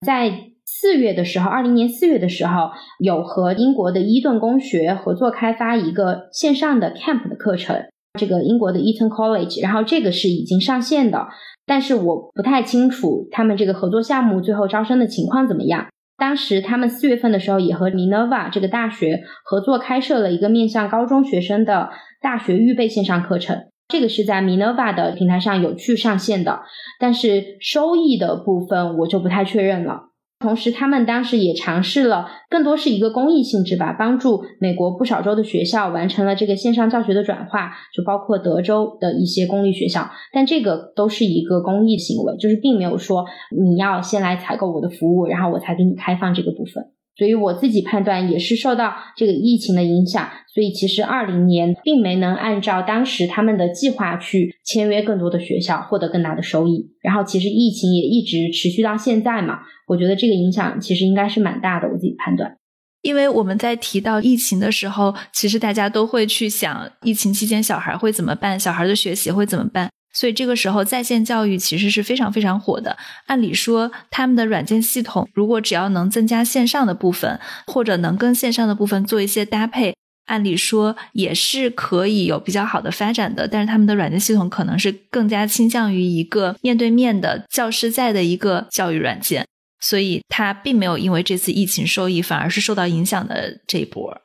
[0.07, 0.31] 在
[0.65, 7.77] 四月的时候，二零年四月的时候，有和英国的伊顿公学合作开发一个线上的 camp 的课程，
[8.19, 11.29] 这个英国的 Eton College，然后这个是已经上线的，
[11.67, 15.87] 但是我不太清楚他们这个合作项目最后招生的情况怎么样。
[16.17, 21.89] 当时他们四月份的时候也和 Minerva 这个大学合作开设了一个面向高中学生的
[22.21, 23.57] 大学预备线上课程，
[23.89, 26.61] 这个是在 Minerva 的平台上有去上线的，
[26.99, 30.10] 但是收益的部分我就不太确认了。
[30.41, 40.11] 同时，他们当时也尝试了，更多是一个公益性质吧，帮助美国不少州的学校完成了这个线上教学的转化，就包括德州的一些公立学校。
[40.33, 46.87] 但这个都是一个公益行为，就是并没有说你要先来采购我的服务，然后我才给你开放这个部分。
[47.17, 56.87] 所以我自己判断也是受到这个疫情的影响，所以其实二零年并没能按照当时他们的计划去签约更多的学校，获得更大的收益。
[57.03, 61.89] 然后其实疫情也一直持续到现在嘛，我觉得这个影响其实应该是蛮大的。
[61.89, 62.57] 我自己判断，
[63.03, 69.91] 因为我们在提到疫情的时候，其实大家都会去想疫情期间小孩会怎么办，小孩的学习会怎么办。
[70.13, 72.97] 所以这个时候，在线教育其实是非常非常火的。
[73.27, 79.95] 按理说，他们的软件系统如果只要能增加线上的部分，或者能跟线上的部分做一些搭配，
[80.27, 83.47] 按理说也是可以有比较好的发展的。
[83.47, 89.47] 但是他们的软件系统可能是更加倾向于一个面对面的教师在的一个教育软件，
[89.81, 94.21] 所以它并没有因为这次疫情受益，反而是受到影响的这一波。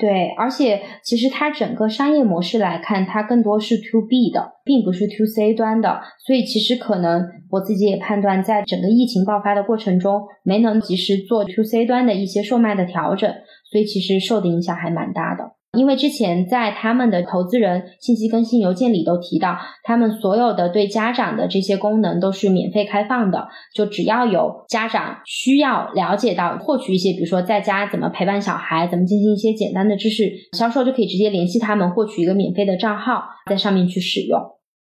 [0.00, 6.00] 对，而且其实它整个商业模式来看，它更多是 to B 的，并不是 to C 端的。
[6.26, 13.30] 所以其实可能我自己也判断，在整个疫情爆发的过程中，没能及时做 to C 端的一些售卖的调整，
[13.70, 15.59] 所以其实受的影响还蛮大的。
[15.78, 34.40] 因为之前在他们的投资人信息更新邮件里都提到，他们所有的对家长的这些功能都是免费开放的，就只要有家长需要了解到获取一些，比如说在家怎么陪伴小孩，怎么进行一些简单的知识销售，就可以直接联系他们获取一个免费的账号，在上面去使用。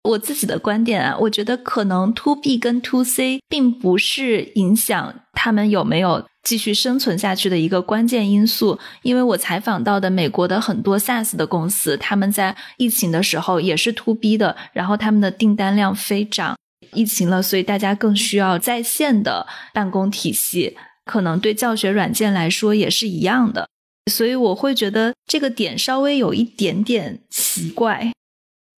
[0.03, 16.55] 我自己的观点啊，我觉得可能 to B 跟 to C 并不是影响他们有没有继续生存下去的一个关键因素，因为我采访到的美国的很多 SaaS 的公司，他们在疫情的时候也是 to B 的，然后他们的订单量飞涨。
[16.93, 20.75] 疫情了，所以大家更需要在线的办公体系，
[21.05, 23.69] 可能对教学软件来说也是一样的，
[24.11, 28.11] 所以我会觉得这个点稍微有一点点奇怪。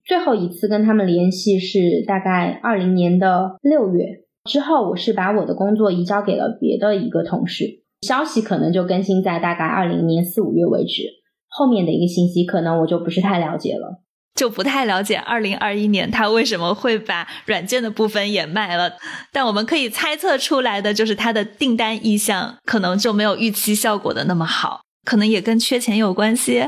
[0.05, 11.03] 最后一次跟他们联系是大概二零年的六月之后，我是把我的工作移交给了别的一个同事，消息可能就更新在大概二零年四五月为止，
[11.47, 14.03] 后面的一个信息可能我就不是太了解了，
[14.35, 18.93] 就不太了解二零二一年他为什么会把软件的部分也卖了，
[19.31, 26.67] 但我们可以猜测出来的就是他的订单意向可能就没有预期效果的那么好，可能也跟缺钱有关系。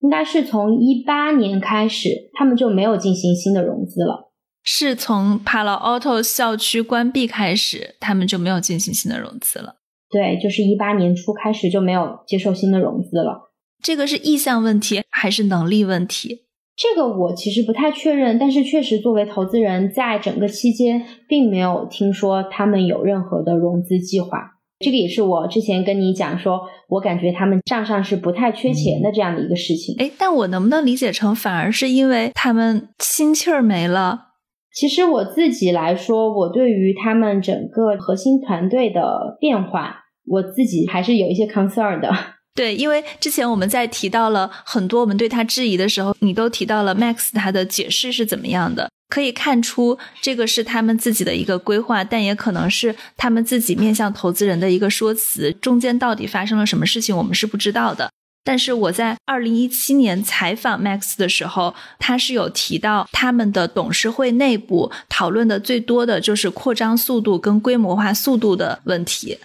[0.00, 4.31] 应该是从一八年开始，他们就没有进行新的融资了。
[4.62, 9.76] 是从 Palo Alto 校区关闭开始，他们就没有进行新的融资了。
[10.10, 13.50] 对，就是一八年初开始就没有接受新的融资了。
[13.82, 16.42] 这个是意向问题还是能力问题？
[16.76, 24.52] 这个我其实不太确认，但是确实作为投资人，在整个期间并没有听说他们有任何的融资计划。
[24.78, 29.94] 这个也是我之前跟你讲说，我感觉他们账上是不太缺钱的这样的一个事情。
[29.98, 34.31] 哎，但我能不能理解成，反而是因为他们心气儿没了？
[34.74, 42.10] 其实我自己来说，我对于他们整个核心团队的变化，我自己还是有一些 concern 的。
[42.54, 48.90] 对，因为之前我们在提到了很多我们对他质疑的时候，你都提到了 Max 他的解释是怎么样的。
[49.08, 55.52] 可以看出，这个是他们自己的一个规划，但也可能是他们自己面向投资人的一个说辞。
[55.52, 58.10] 中间到底发生了什么事情，我们是不知道的。
[58.44, 69.38] 但是我在二零一七年采访 Max 的时候，他是有提到他们的董事会内部讨论的最多的就是扩张速度跟规模化速度的问题。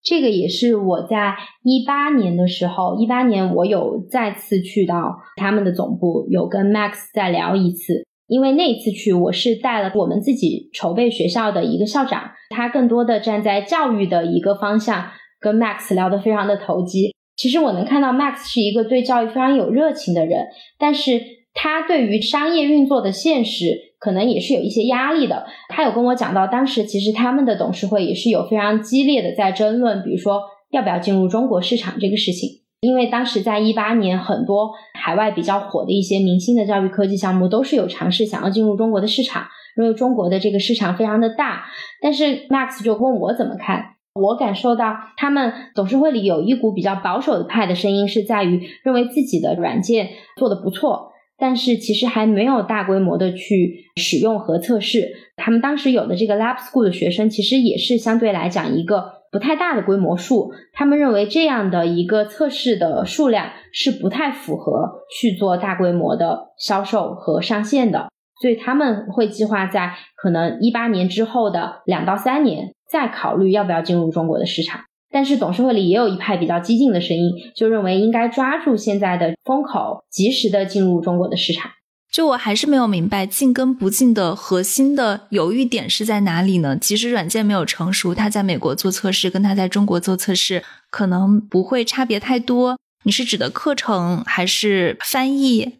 [0.00, 8.06] 这个也是我在一八年的时候，一八年我有再次去到他们的总部，有跟 Max 再聊一次。
[8.28, 15.10] 因为那一次去，我是带了我们自己筹备学校的一个校长，他更多的站在教育的一个方向，
[15.40, 17.14] 跟 Max 聊得非常的投机。
[17.38, 21.22] 其实我能看到 Max 是一个对教育非常有热情的人，但是
[21.54, 25.46] 他对于商业运作的现实可能也是有一些压力的。
[25.68, 32.50] 他有跟我讲到，当时其实他们的董事会也是有非常激烈的在争论，比如说要不要进入中国市场这个事情。
[32.80, 41.64] 因为当时在一八年，很多海外比较火的一些明星的教育科技项目都是有尝试想要进入中国的市场，因为中国的这个市场非常的大。
[42.00, 43.82] 但是 Max 就问我怎么看，
[44.18, 55.08] 我感受到他们董事会里有一股比较保守的派的声音，是在于认为自己的软件做的不错，但是其实还没有大规模的去使用和测试。
[55.36, 59.18] 他们当时有的这个 Lab School 的学生，其实也是相对来讲一个。
[59.30, 68.08] 不太大的规模数，他们认为这样的一个测试的数量是不太符合去做大规模的销售和上线的，
[68.40, 74.80] 所以他们会计划在可能一八年之后的两到三年再考虑要不要进入中国的市场。
[75.10, 81.70] 但是董事会里也有一派比较激进的声音，就认为应该抓住现在的风口，及时的进入中国的市场。
[82.10, 86.76] 就我还是没有明白进跟不进的核心的犹豫点是在哪里呢？
[86.78, 92.78] 其实软件没有成熟，它在美国做测试跟它在中国做测试可能不会差别太多。
[93.04, 95.74] 你是指的课程还是翻译？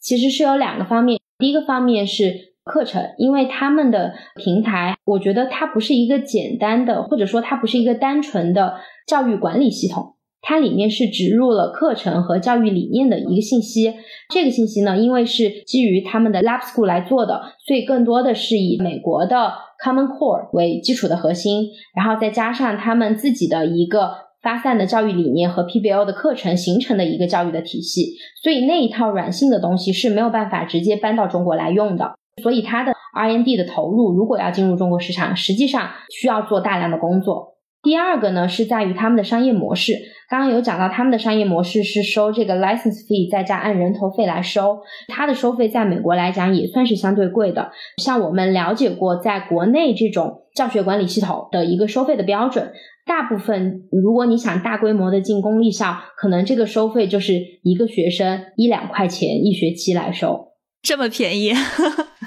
[0.00, 8.74] 其实是有两个方面，第一个方面是课程，因为他们的平台，我觉得它不是一个简单的，或者说它不是一个单纯的
[9.06, 10.16] 教育管理系统。
[10.46, 13.94] 它里面是植入了课程和教育理念的一个信息，
[14.28, 19.52] 这个信息呢，因为是基于他们的 Lab School 来做的，所以更多的是以美国的
[19.82, 24.10] Common Core 为基础的核心，然后再加上他们自己的一个
[24.42, 28.12] 发散的教育理念和 PBL 的课程形成的一个教育的体系，
[28.42, 37.54] 所以那一套软性的东西是没有办法直接搬到中国来用的，所以它的 R&D 的投入如果要进入中国市场，实际上需要做大量的工作。
[37.82, 39.94] 第二个呢，是在于他们的商业模式。
[40.30, 44.78] 刚刚有讲到，他们的商业模式是收这个 license fee，再加按人头费来收。
[45.08, 47.70] 它的收费在美国来讲也算是相对贵的。
[48.02, 52.72] 像我们了解过，在国内这种教学管理系统的一个收费的标准，
[53.04, 60.52] 大部分如果你想大规模的进公立校，可能这个收费就是一个学生一两块钱一学期来收。
[60.80, 61.52] 这么便宜，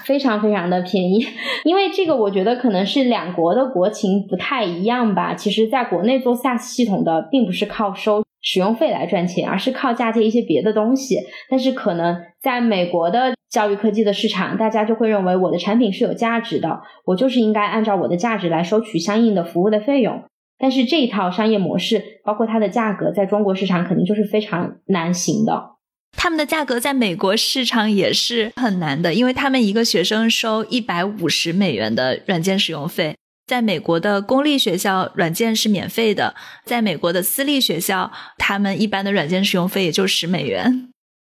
[0.08, 1.20] 非常非常的便宜，
[1.66, 5.34] 因为这个我觉得可能是两国的国情不太一样吧。
[5.36, 11.18] 其实，在国内做 SaaS 系统的，并不是靠收使用费来赚钱，而是靠嫁接一些别的东西。
[11.50, 20.24] 但是，可能在美国的教育科技的市场，大家就会认为我的产品是有价值的，我就是应该按照我的价值来收取相应的服务的费用。
[20.58, 25.77] 但是，这一套商业模式，包括它的价格，在中国市场肯定就是非常难行的。
[26.16, 36.36] 他们的价格在美国市场也是很难的，因为他们一个学生收一百五十美元的软件使用费，在美国的公立学校软件是免费的，
[36.66, 40.90] 在美国的私立学校，他们一般的软件使用费也就十美元。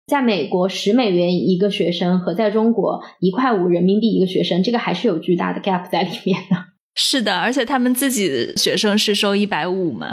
[0.07, 6.55] 在美国十美元一个学生和在中国一块五人民币一个学生，这个还是有巨大的 gap 在里面的。
[6.93, 10.07] 是的，而且他们自己学生是收一百五嘛。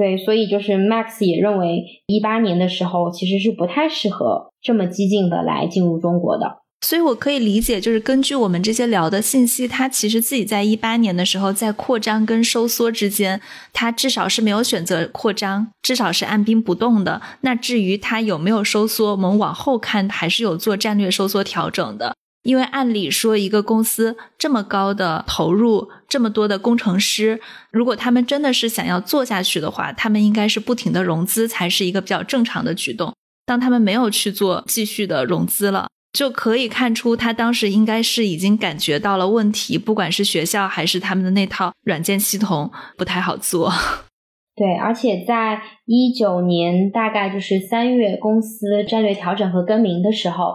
[0.00, 6.60] 对，所以就是 Max 也认为，一八年的时候其实是不太适合这么激进的来进入中国的。
[6.80, 13.42] 所以我可以理解，就是根据我们这些聊的信息，他其实自己在一八年的时候，在扩张跟收缩之间，
[13.74, 17.20] 他至少是没有选择扩张，至少是按兵不动的。
[17.42, 22.14] 那至于他有没有收缩，我们往后看还是有做战略收缩调整的。
[22.42, 27.38] 因为按理说，一个公司这么高的投入，这么多的工程师，
[27.70, 33.12] 如果他们真的是想要做下去的话，他们应该是不停的融资才是一个比较正常的举动。
[33.44, 43.70] 当他们没有去做继续的融资了，就可以看出他当时应该是已经感觉到了问题，不管是学校还是他们的那套软件系统不太好做。
[44.56, 50.54] 对，而且在一九年大概就是三月，公司战略调整和更名的时候。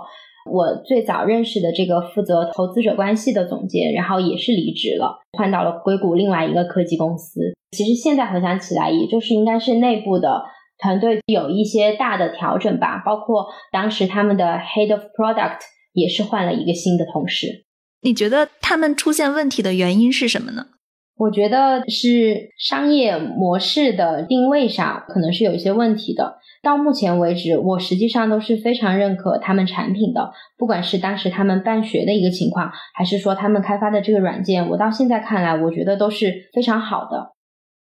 [0.50, 7.54] 我最早认识的这个负责投资者关系的总监，然后也是离职了，换到了硅谷另外一个科技公司。
[7.72, 10.44] 其实现在回想起来，也就是应该是内部的
[10.78, 15.60] 团队有一些大的调整吧，包括当时他们的 Head of Product
[15.94, 17.66] 也是换了一个新的同事。
[18.02, 20.68] 你觉得他们出现问题的原因是什么呢？
[21.18, 26.38] 我觉得是商业模式的定位上可能是有一些问题的。
[26.62, 37.34] 到目前为止，我实际上都是非常认可他们产品的，不管是当时他们办学的一个情况，还是说他们开发的这个软件，我到现在看来，我觉得都是非常好的。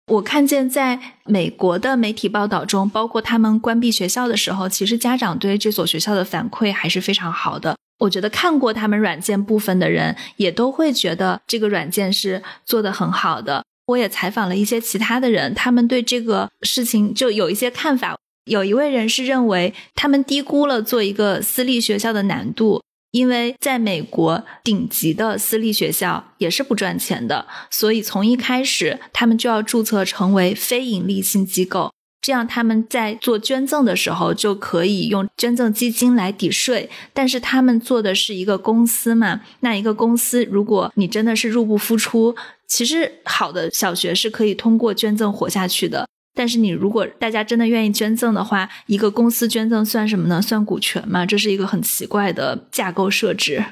[0.09, 7.77] 我看见在美国的媒体报道中，包括他们关闭学校的时候，其实家长对这所学校的反馈还是非常好的。
[8.03, 13.65] 我觉得看过他们软件部分的人，也都会觉得这个软件是做的很好的。
[13.87, 18.17] 我也采访了一些其他的人，他们对这个事情就有一些看法。
[18.45, 22.83] 有一位人士认为，他们低估了做一个私立学校的难度，
[23.13, 31.93] 因为在美国顶级的私立学校也是不赚钱的，所以从一开始他们就要注册成为非盈利性机构。
[32.23, 39.41] 这样他们在做捐赠的时候就可以用捐赠基金来抵税，但是他们做的是一个公司嘛？
[39.59, 42.37] 那一个公司，如果你真的是入不敷出，
[42.69, 46.07] 其实好的小学是可以通过捐赠活下去的。
[46.33, 50.41] 但是你如果大家真的愿意捐赠的话，一个公司捐赠算什么呢？
[50.41, 51.27] 算股权嘛？
[51.27, 53.65] 这是一个很奇怪的架构设置。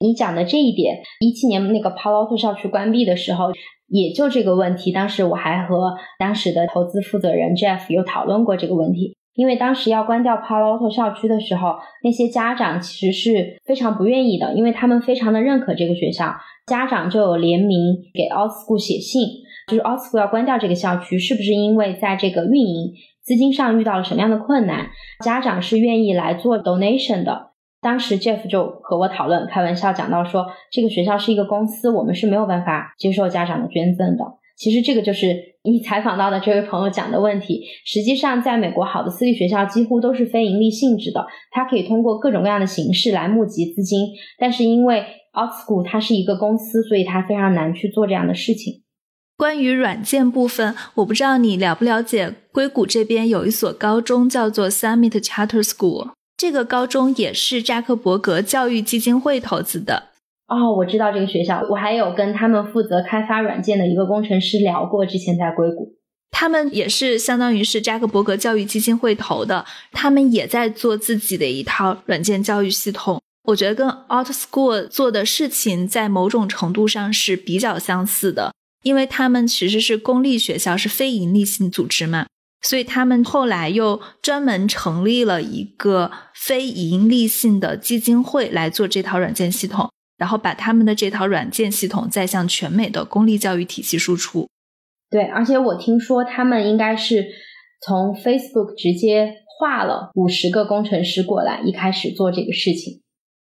[0.00, 3.50] 你讲的这一点，一七年那个 Palo Alto 校区关闭的时候。
[3.94, 9.16] 也就这个问题，当时我还和当时的投资负责人 Jeff 有讨论过这个问题。
[9.34, 16.34] 因为当时要关掉 Palo Alto 校区的时候，那些家长其实是非常不愿意的，因为他们非常的认可这个学校，
[16.66, 17.78] 家长就有联名
[18.12, 19.28] 给 o t School 写信，
[19.68, 22.92] 就是 o t School 要关掉这个校区，是不是因为在这个运营
[23.22, 24.88] 资金上遇到了什么样的困难？
[25.24, 27.53] 家长是愿意来做 donation 的。
[27.84, 34.24] 当时 Jeff 就和我讨论，开玩笑讲到说，这个学校是一个公司，我们是没有办法接受家长的捐赠的。
[34.56, 37.60] 其实这个就是你采访到的这位朋友讲的问题。
[37.84, 44.08] 实际上，在美国，好的私立学校几乎都是非盈利性质的，它可以通过各种各样的形式来募集资金。
[44.38, 45.04] 但是因为
[45.34, 48.82] OutSchool 它是一个公司，所以它非常难去做这样的事情。
[49.36, 56.12] 关于软件部分，我不知道你了不了解，硅谷这边有一所高中叫做 Summit Charter School。
[56.36, 60.10] 这个高中也是扎克伯格教育基金会投资的
[60.46, 65.96] 哦，我知道这个学校，我还有跟他们负责开发软件的一个工程师聊过，之前在硅谷，
[66.30, 82.26] 他们也是相当于是扎克伯格教育基金会投的，他们也在做自己的一套软件教育系统，我觉得跟 Out School 做的事情在某种程度上是比较相似的，因为他们其实是公立学校，是非盈利性组织嘛。
[82.64, 94.48] 所以他们后来又专门成立了一个非盈利性的基金会来做这套软件系统，然后把他们的这套软件系统再向全美的公立教育体系输出。
[95.10, 97.26] 对，而且我听说他们应该是
[97.86, 103.02] 从 Facebook 直接划了五十个工程师过来，一开始做这个事情。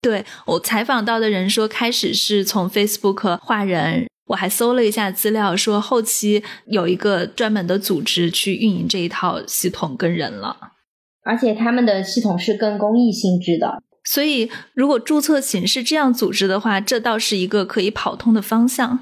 [0.00, 4.06] 对我采访到的人说，开始是从 Facebook 画人。
[4.30, 10.56] 我还搜了一下资料，说后期有一个专门的组织去运营这一套系统跟人了，
[11.24, 13.82] 而且他们的系统是更公益性质的。
[14.04, 19.00] 所以，如果注册形式这样组织的话，这倒是一个可以跑通的方向。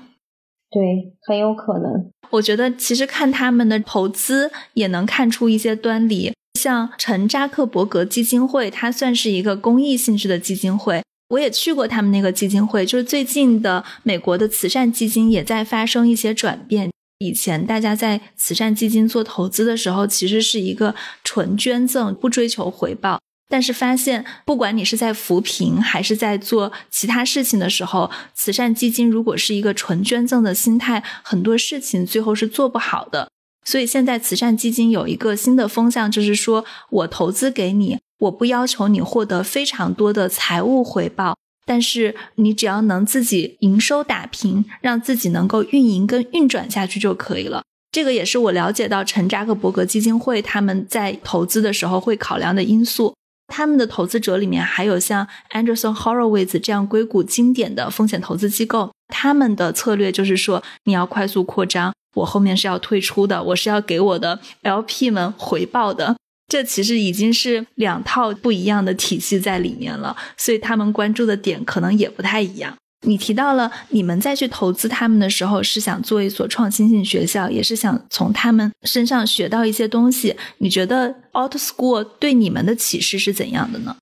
[0.71, 0.81] 对，
[1.27, 2.11] 很有可能。
[2.31, 11.03] 我觉得其实看他们的投资也能看出一些端倪，像陈扎克伯格基金会，它算是一个公益性质的基金会。
[11.29, 16.91] 我也去过他们那个基金会，就是最近的美国的慈善基金也在发生一些转变。
[17.19, 23.21] 以前大家在慈善基金做投资的时候，其实是一个纯捐赠，不追求回报。
[23.51, 33.31] 但是发现，不管你是在扶贫还是在做其他事情的时候，慈善基金如果是一个纯捐赠的心态，很多事情最后是做不好的。
[33.69, 37.99] 所以现在慈善基金有一个新的风向，就是说我投资给你。
[38.21, 47.63] 我不要求你获得非常多的财务回报，但是你只要能自己营收打平，让自己能够运营跟运转下去就可以了。
[47.93, 53.15] 这个也是我了解到陈扎克伯格基金会他们在投资的时候会考量的因素。
[53.49, 66.17] 他们的投资者里面还有像 Anderson Horowitz 这样硅谷经典的风险投资机构，他们的策略就是说你要快速扩张，我后面是要退出的，我是要给我的 LP 们回报的。
[66.49, 72.75] 这其实已经是两套不一样的体系在里面了，所以他们关注的点可能也不太一样。
[73.07, 80.35] 你提到了你们再去投资他们的时候，是想做一所创新性学校，也是想从他们身上学到一些东西。
[80.57, 83.97] 你觉得 Out School 对你们的启示是怎样的呢？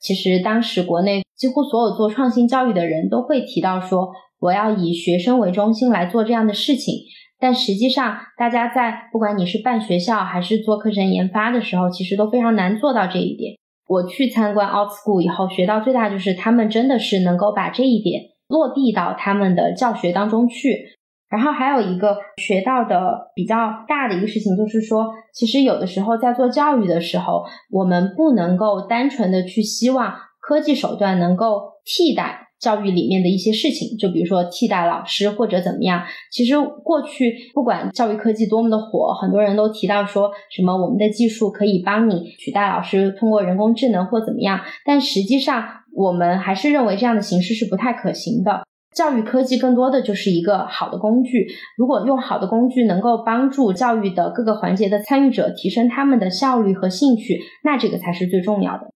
[0.00, 4.08] 其实当时国内几乎所有做创新教育的人都会提到说，
[4.38, 6.94] 我要以学生为中心来做这样的事情。
[7.40, 13.54] 但实际上，大家在不管你是办学校还是做课程研发的时候，其实都非常难做到这一点。
[13.88, 20.98] 我去参观 Out School 以后，学到最大就是他们真的是能够把这一点落地到他们的教学当中去。
[21.30, 32.49] 然后还有一个学到的比较大的一个事情，就是说，其实有的时候在做教育的时候，我们不能够单纯的去希望科技手段能够替代。
[32.60, 36.02] 教育里面的一些事情，就比如说替代老师或者怎么样。
[36.30, 36.54] 其实
[36.84, 44.60] 过去不管教育科技多么的火，很多人都提到说什么我们的技术可以帮你取代老师，通过人工智能或怎么样。
[44.84, 45.64] 但实际上，
[45.96, 48.62] 我们还是认为这样的形式是不太可行的。
[48.94, 51.46] 教育科技更多的就是一个好的工具。
[51.78, 58.90] 如果用好的工具能够帮助教育的各个环节的参与者提升他们的效率和兴趣，那这个才是最重要的。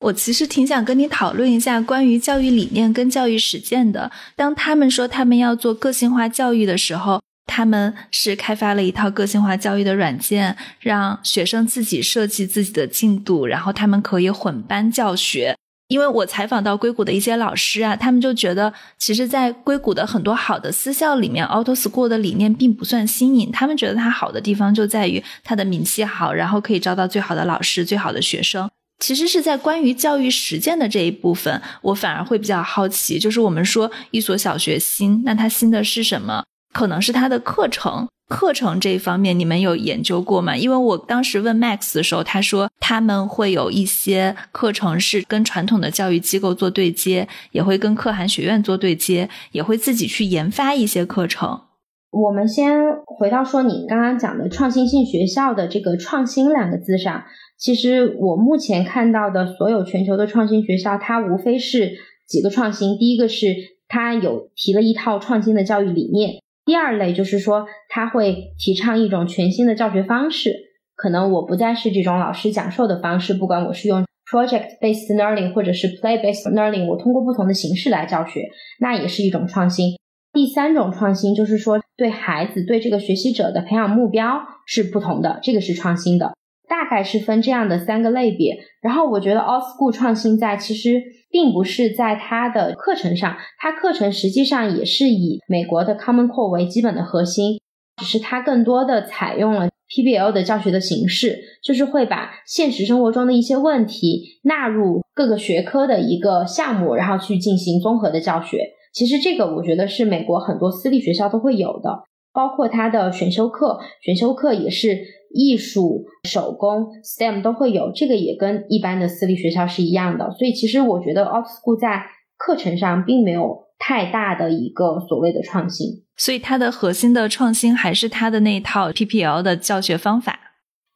[0.00, 4.10] 我其实挺想跟你讨论一下关于教育理念跟教育实践的。
[4.36, 15.56] 当他们说他们要做个性化教育的时候，他们是开发了一套个性化教育的软件，让学生自己设计自己的进度，然后他们可以混班教学。
[15.88, 23.50] 因为我采访到硅谷的一些老师啊，他们就觉得，其实，在硅谷的很多好的私校里面，Auto School 的理念并不算新颖。
[23.50, 28.68] 他们觉得它好的地方就在于它的名气好，然后可以招到最好的老师、最好的学生。
[28.98, 36.44] 其实是在关于教育实践的这一部分，我反而会比较好奇，就是我们说一所小学新，那它新的是什么？
[36.72, 40.56] 可能是它的课程，课程这一方面你们有研究过吗？
[40.56, 51.62] 因为我当时问 Max 的时候，他说他们会有一些课程是跟传统的教育机构做对接，也会跟可汗学院做对接，也会自己去研发一些课程。
[52.10, 57.22] 我们先回到说你刚刚讲的创新性学校的这个“创新”两个字上。
[57.58, 61.92] 其实我目前看到的所有全球的创新学校，它无非是
[62.28, 62.96] 几个创新。
[62.96, 63.54] 第一个是
[63.88, 70.52] 它有提了一套创新的教育理念；第二类就是说，它会提倡一种全新的教学方式。
[70.94, 78.48] 可能我不再是这种老师讲授的方式，不管我是用 project based learning 或者是 play based learning，我通过不同的形式来教学，
[78.80, 79.96] 那也是一种创新。
[80.32, 86.34] 第三种创新就是说，对孩子对这个学习者的培养目标是不同的，这个是创新的。
[86.68, 97.58] 大概是分这样的三个类别，然后我觉得 All School 创新在其实并不是在它的课程上，它课程实际上也是以美国的 Common Core 为基本的核心，
[97.96, 108.58] 只是它更多的采用了 PBL 的教学的形式，就是会把现实生活中的一些问题纳入各个学科的一个项目，然后去进行综合的教学。
[108.92, 112.02] 其实这个我觉得是美国很多私立学校都会有的，
[112.32, 115.17] 包括它的选修课，选修课也是。
[115.30, 120.30] 艺术、手工、STEM 都会有，这个也跟一般的私立学校是一样的。
[120.32, 122.02] 所以其实我觉得 o x School 在
[122.36, 126.04] 课程上并没有太大的一个所谓的创新。
[126.16, 130.38] 所以它的核心的创新还是它的那一套 PPL 的教学方法，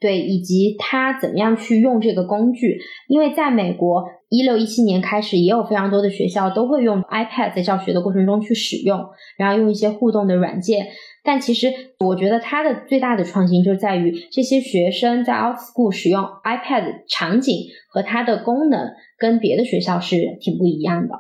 [0.01, 2.78] 对，以及它怎么样去用这个工具。
[3.09, 8.99] 因为在美国，一六一七年开始，也有非常多的学校都会用 iPad 在教学的过程中去使用，
[9.39, 10.87] 然后用一些互动的软件。
[11.25, 17.57] 但其实，我觉得它的最大的创新就在于这些学生在 Out School 使用 iPad 场景
[17.89, 21.14] 和它的功能跟别的学校是挺不一样的。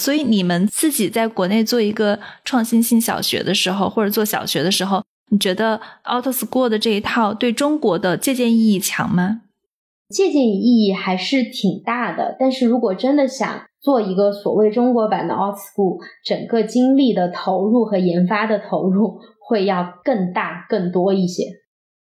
[0.00, 5.80] 所以，你们自己在国内做一个创新性小学的时候，或者做小学的时候，你觉得
[6.12, 9.42] Out School 的这一套对中国的借鉴意义强吗？
[10.08, 12.36] 借鉴意义还是挺大的。
[12.40, 19.20] 但是如果真的想做一个所谓中国版的 Out School，整个精力的投入和研发的投入。
[19.46, 21.44] 会要更大更多一些，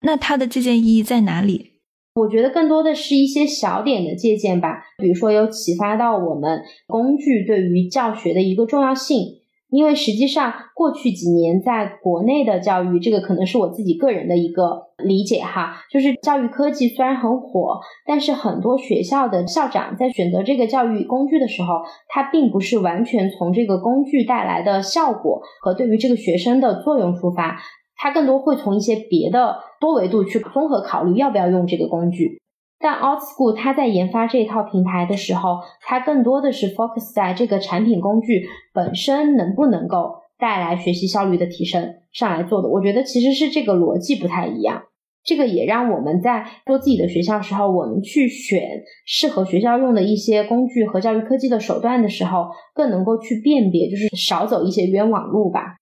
[0.01, 1.73] 那它的借鉴意义在哪里？
[2.15, 9.42] 我觉得更多的是一些小点的借鉴吧，比如说有启发到我们工具对于教学的一个重要性。
[9.73, 27.59] 因为实际上，过去几年在国内的教育，这个可能是我自己个人的一个理解哈，就是教育科技虽然很火，但是很多学校的校长在选择这个教育工具的时候，他并不是完全从这个工具带来的效果和对于这个学生的作用出发，
[27.95, 32.42] 他更多会从一些别的多维度去综合考虑要不要用这个工具。
[32.83, 42.67] 但 OutSchool 它在研发这一套平台的时候，它更多的是 focus 在这个产品工具本身能不能够带来学习效率的提升上来做的。
[42.67, 44.83] 我觉得其实是这个逻辑不太一样。
[45.23, 55.77] 这个也让我们在做自己的学校时候，我们去选适合学校用的一些工具和教育科技的手段的时候，更能够去辨别，就是少走一些冤枉路吧。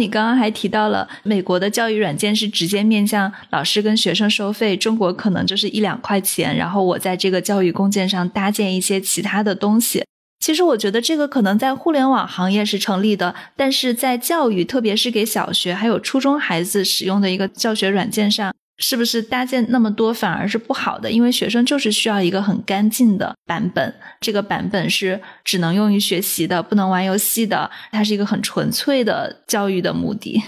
[0.00, 10.02] 你刚刚还提到了美国的教育软件是直接面向老师跟学生收费，中国可能就是一两块钱，然后我在这个教育工件上搭建一些其他的东西。
[10.40, 18.52] 其实我觉得这个可能在互联网行业是成立的，但是在教育，特别是给小学还有初中孩子使用的一个教学软件上。
[18.82, 21.08] 是不是搭建那么多反而是不好的？
[21.08, 27.70] 因为学生就是需要一个很干净的版本，这个版本是只能用于学习的，不能玩游戏的。
[27.92, 30.42] 它是一个很纯粹的教育的目的。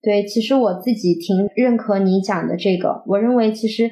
[0.00, 3.02] 对，其实我自己挺认可你讲的这个。
[3.06, 3.90] 我认为，其实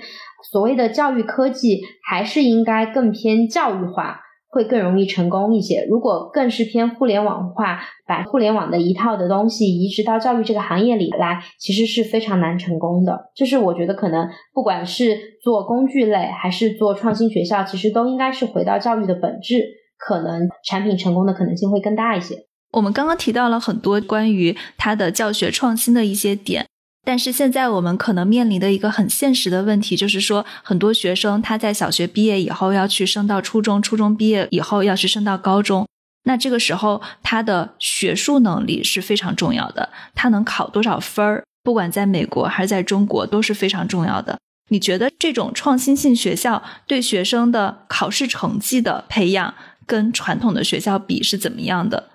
[0.50, 4.20] 所谓的教育科技还是应该更偏教育化。
[4.51, 5.86] 会更容易成功一些。
[5.88, 13.30] 如果更是偏互联网化，把互联网的一套的东西移植到教育这个行业里来，其实是非常难成功的。
[13.34, 19.64] 就是我觉得可能不管是做工具类还是做创新学校，其实都应该是回到教育的本质，
[19.96, 22.34] 可能产品成功的可能性会更大一些。
[22.72, 26.66] 我们刚刚提到了很多关于它的教学创新的一些点，
[27.11, 35.88] 但是现在我们可能面临的一个很现实的问题，就是说很多学生他在小学毕业以后要去升到初中，初中毕业以后要去升到高中，
[36.22, 44.38] 那这个时候他的学术能力是非常重要的，他能考多少分儿，不管在美国还是在中国都是非常重要的。
[44.68, 49.52] 你觉得这种创新性学校对学生的考试成绩的培养
[49.84, 52.11] 跟传统的学校比是怎么样的？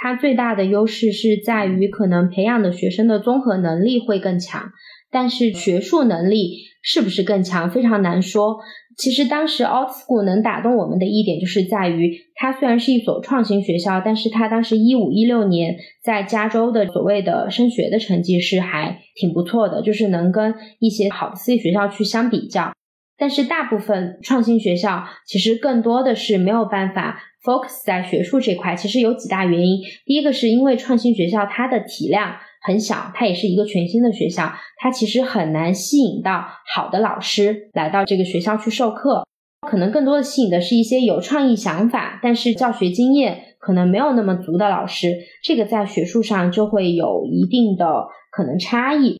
[0.00, 4.70] 它最大的优势是在于可能培养的学生的综合能力会更强，
[5.10, 8.58] 但是学术能力是不是更强非常难说。
[8.96, 22.72] 其实当时 Alt School 能打动我们的一点就是在于，它虽然是一所创新学校，但是它当时一五一六年在加州的所谓的升学的成绩是还挺不错的，就是能跟一些好的私立学校去相比较。
[23.16, 27.20] 但是大部分创新学校其实更多的是没有办法。
[27.48, 29.78] Focus 在学术这块，其实有几大原因。
[30.04, 39.24] 第一个是因为创新学校它的体量很小，它也是一个全新的学校，它其实很难吸引到好的老师来到这个学校去授课。
[39.66, 45.16] 可能更多的吸引的是一些有创意想法，但是教学经验可能没有那么足的老师。
[45.42, 49.18] 这个在学术上就会有一定的可能差异。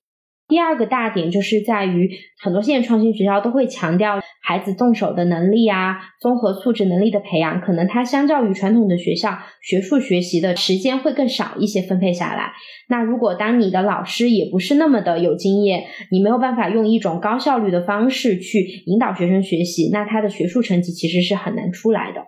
[0.49, 2.11] 第二个大点就是在于，
[2.43, 12.53] 很多现在创新学校都会强调孩子动手的能力啊，综合素质能力的培养，可能它相较于传统的学校，学术学习的时间会更少一些分配下来。
[12.89, 22.23] 那如果当你的老师也不是那么的有经验，你没有办法用一种高效率的方式去引导学生学习，那他的学术成绩其实是很难出来的。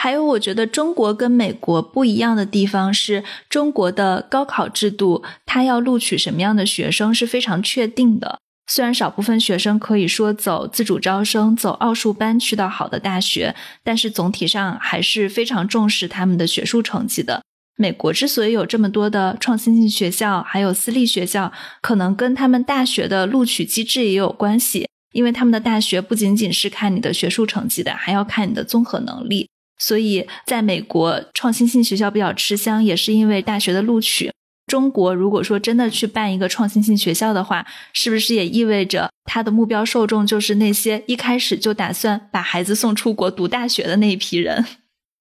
[0.00, 8.38] 还有，我觉得中国跟美国不一样的地方是，中国的高考制度，它要录取什么样的学生是非常确定的。
[8.68, 17.42] 虽然少部分学生可以说走自主招生、走奥数班去到好的大学，但是总体上还是非常重视他们的学术成绩的。
[17.76, 29.48] 美国之所以有这么多的创新性学校，还有私立学校，可能跟他们大学的录取机制也有关系，因为他们的大学不仅仅是看你的学术成绩的，还要看你的综合能力。
[29.78, 34.30] 所以，在美国，创新性学校比较吃香，也是因为大学的录取。
[34.66, 37.64] 中国如果说真的去办一个创新性学校的话，
[37.94, 44.62] 是不是也意味着它的目标受众就是那些一开始就打算把孩子送出国读大学的那一批人？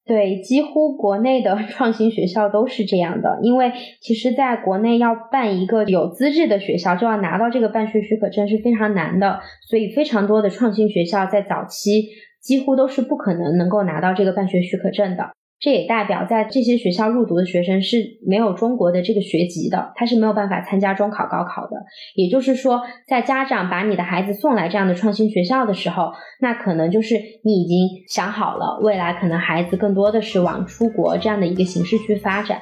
[0.06, 3.40] 对，几乎国内的创新学校都是这样的。
[3.42, 9.40] 因为其实，在国内要办一个有资质的学校，就要拿到这个办学许可证是非常难的。
[9.70, 12.08] 所以，非常多的创新学校在早期。
[12.48, 21.76] 几乎都是不可能能够拿到这个办学许可证的，这也代表在这些学校入读的学生是没有中国的这个学籍的，他是没有办法参加中考、高考的。
[22.16, 32.62] 也就是说，在家长把你的孩子送来这样的创新学校的时候，那可能就是你已经想好了，未来可能孩子更多的是往出国这样的一个形式去发展。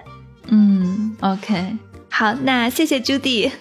[0.49, 1.53] 嗯，OK，
[2.09, 3.51] 好，那谢谢 Judy，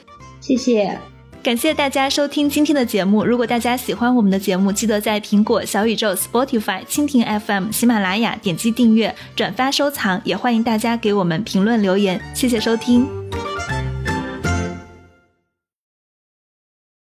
[0.41, 1.14] 谢谢。
[1.45, 3.23] 感谢大家收听今天的节目。
[3.23, 12.19] 如果大家喜欢我们的节目，记得在苹果、小宇宙、Spotify、蜻蜓 FM、喜马拉雅点击订阅、转发、收藏，也欢迎大家给我们评论留言。
[12.35, 13.07] 谢谢收听。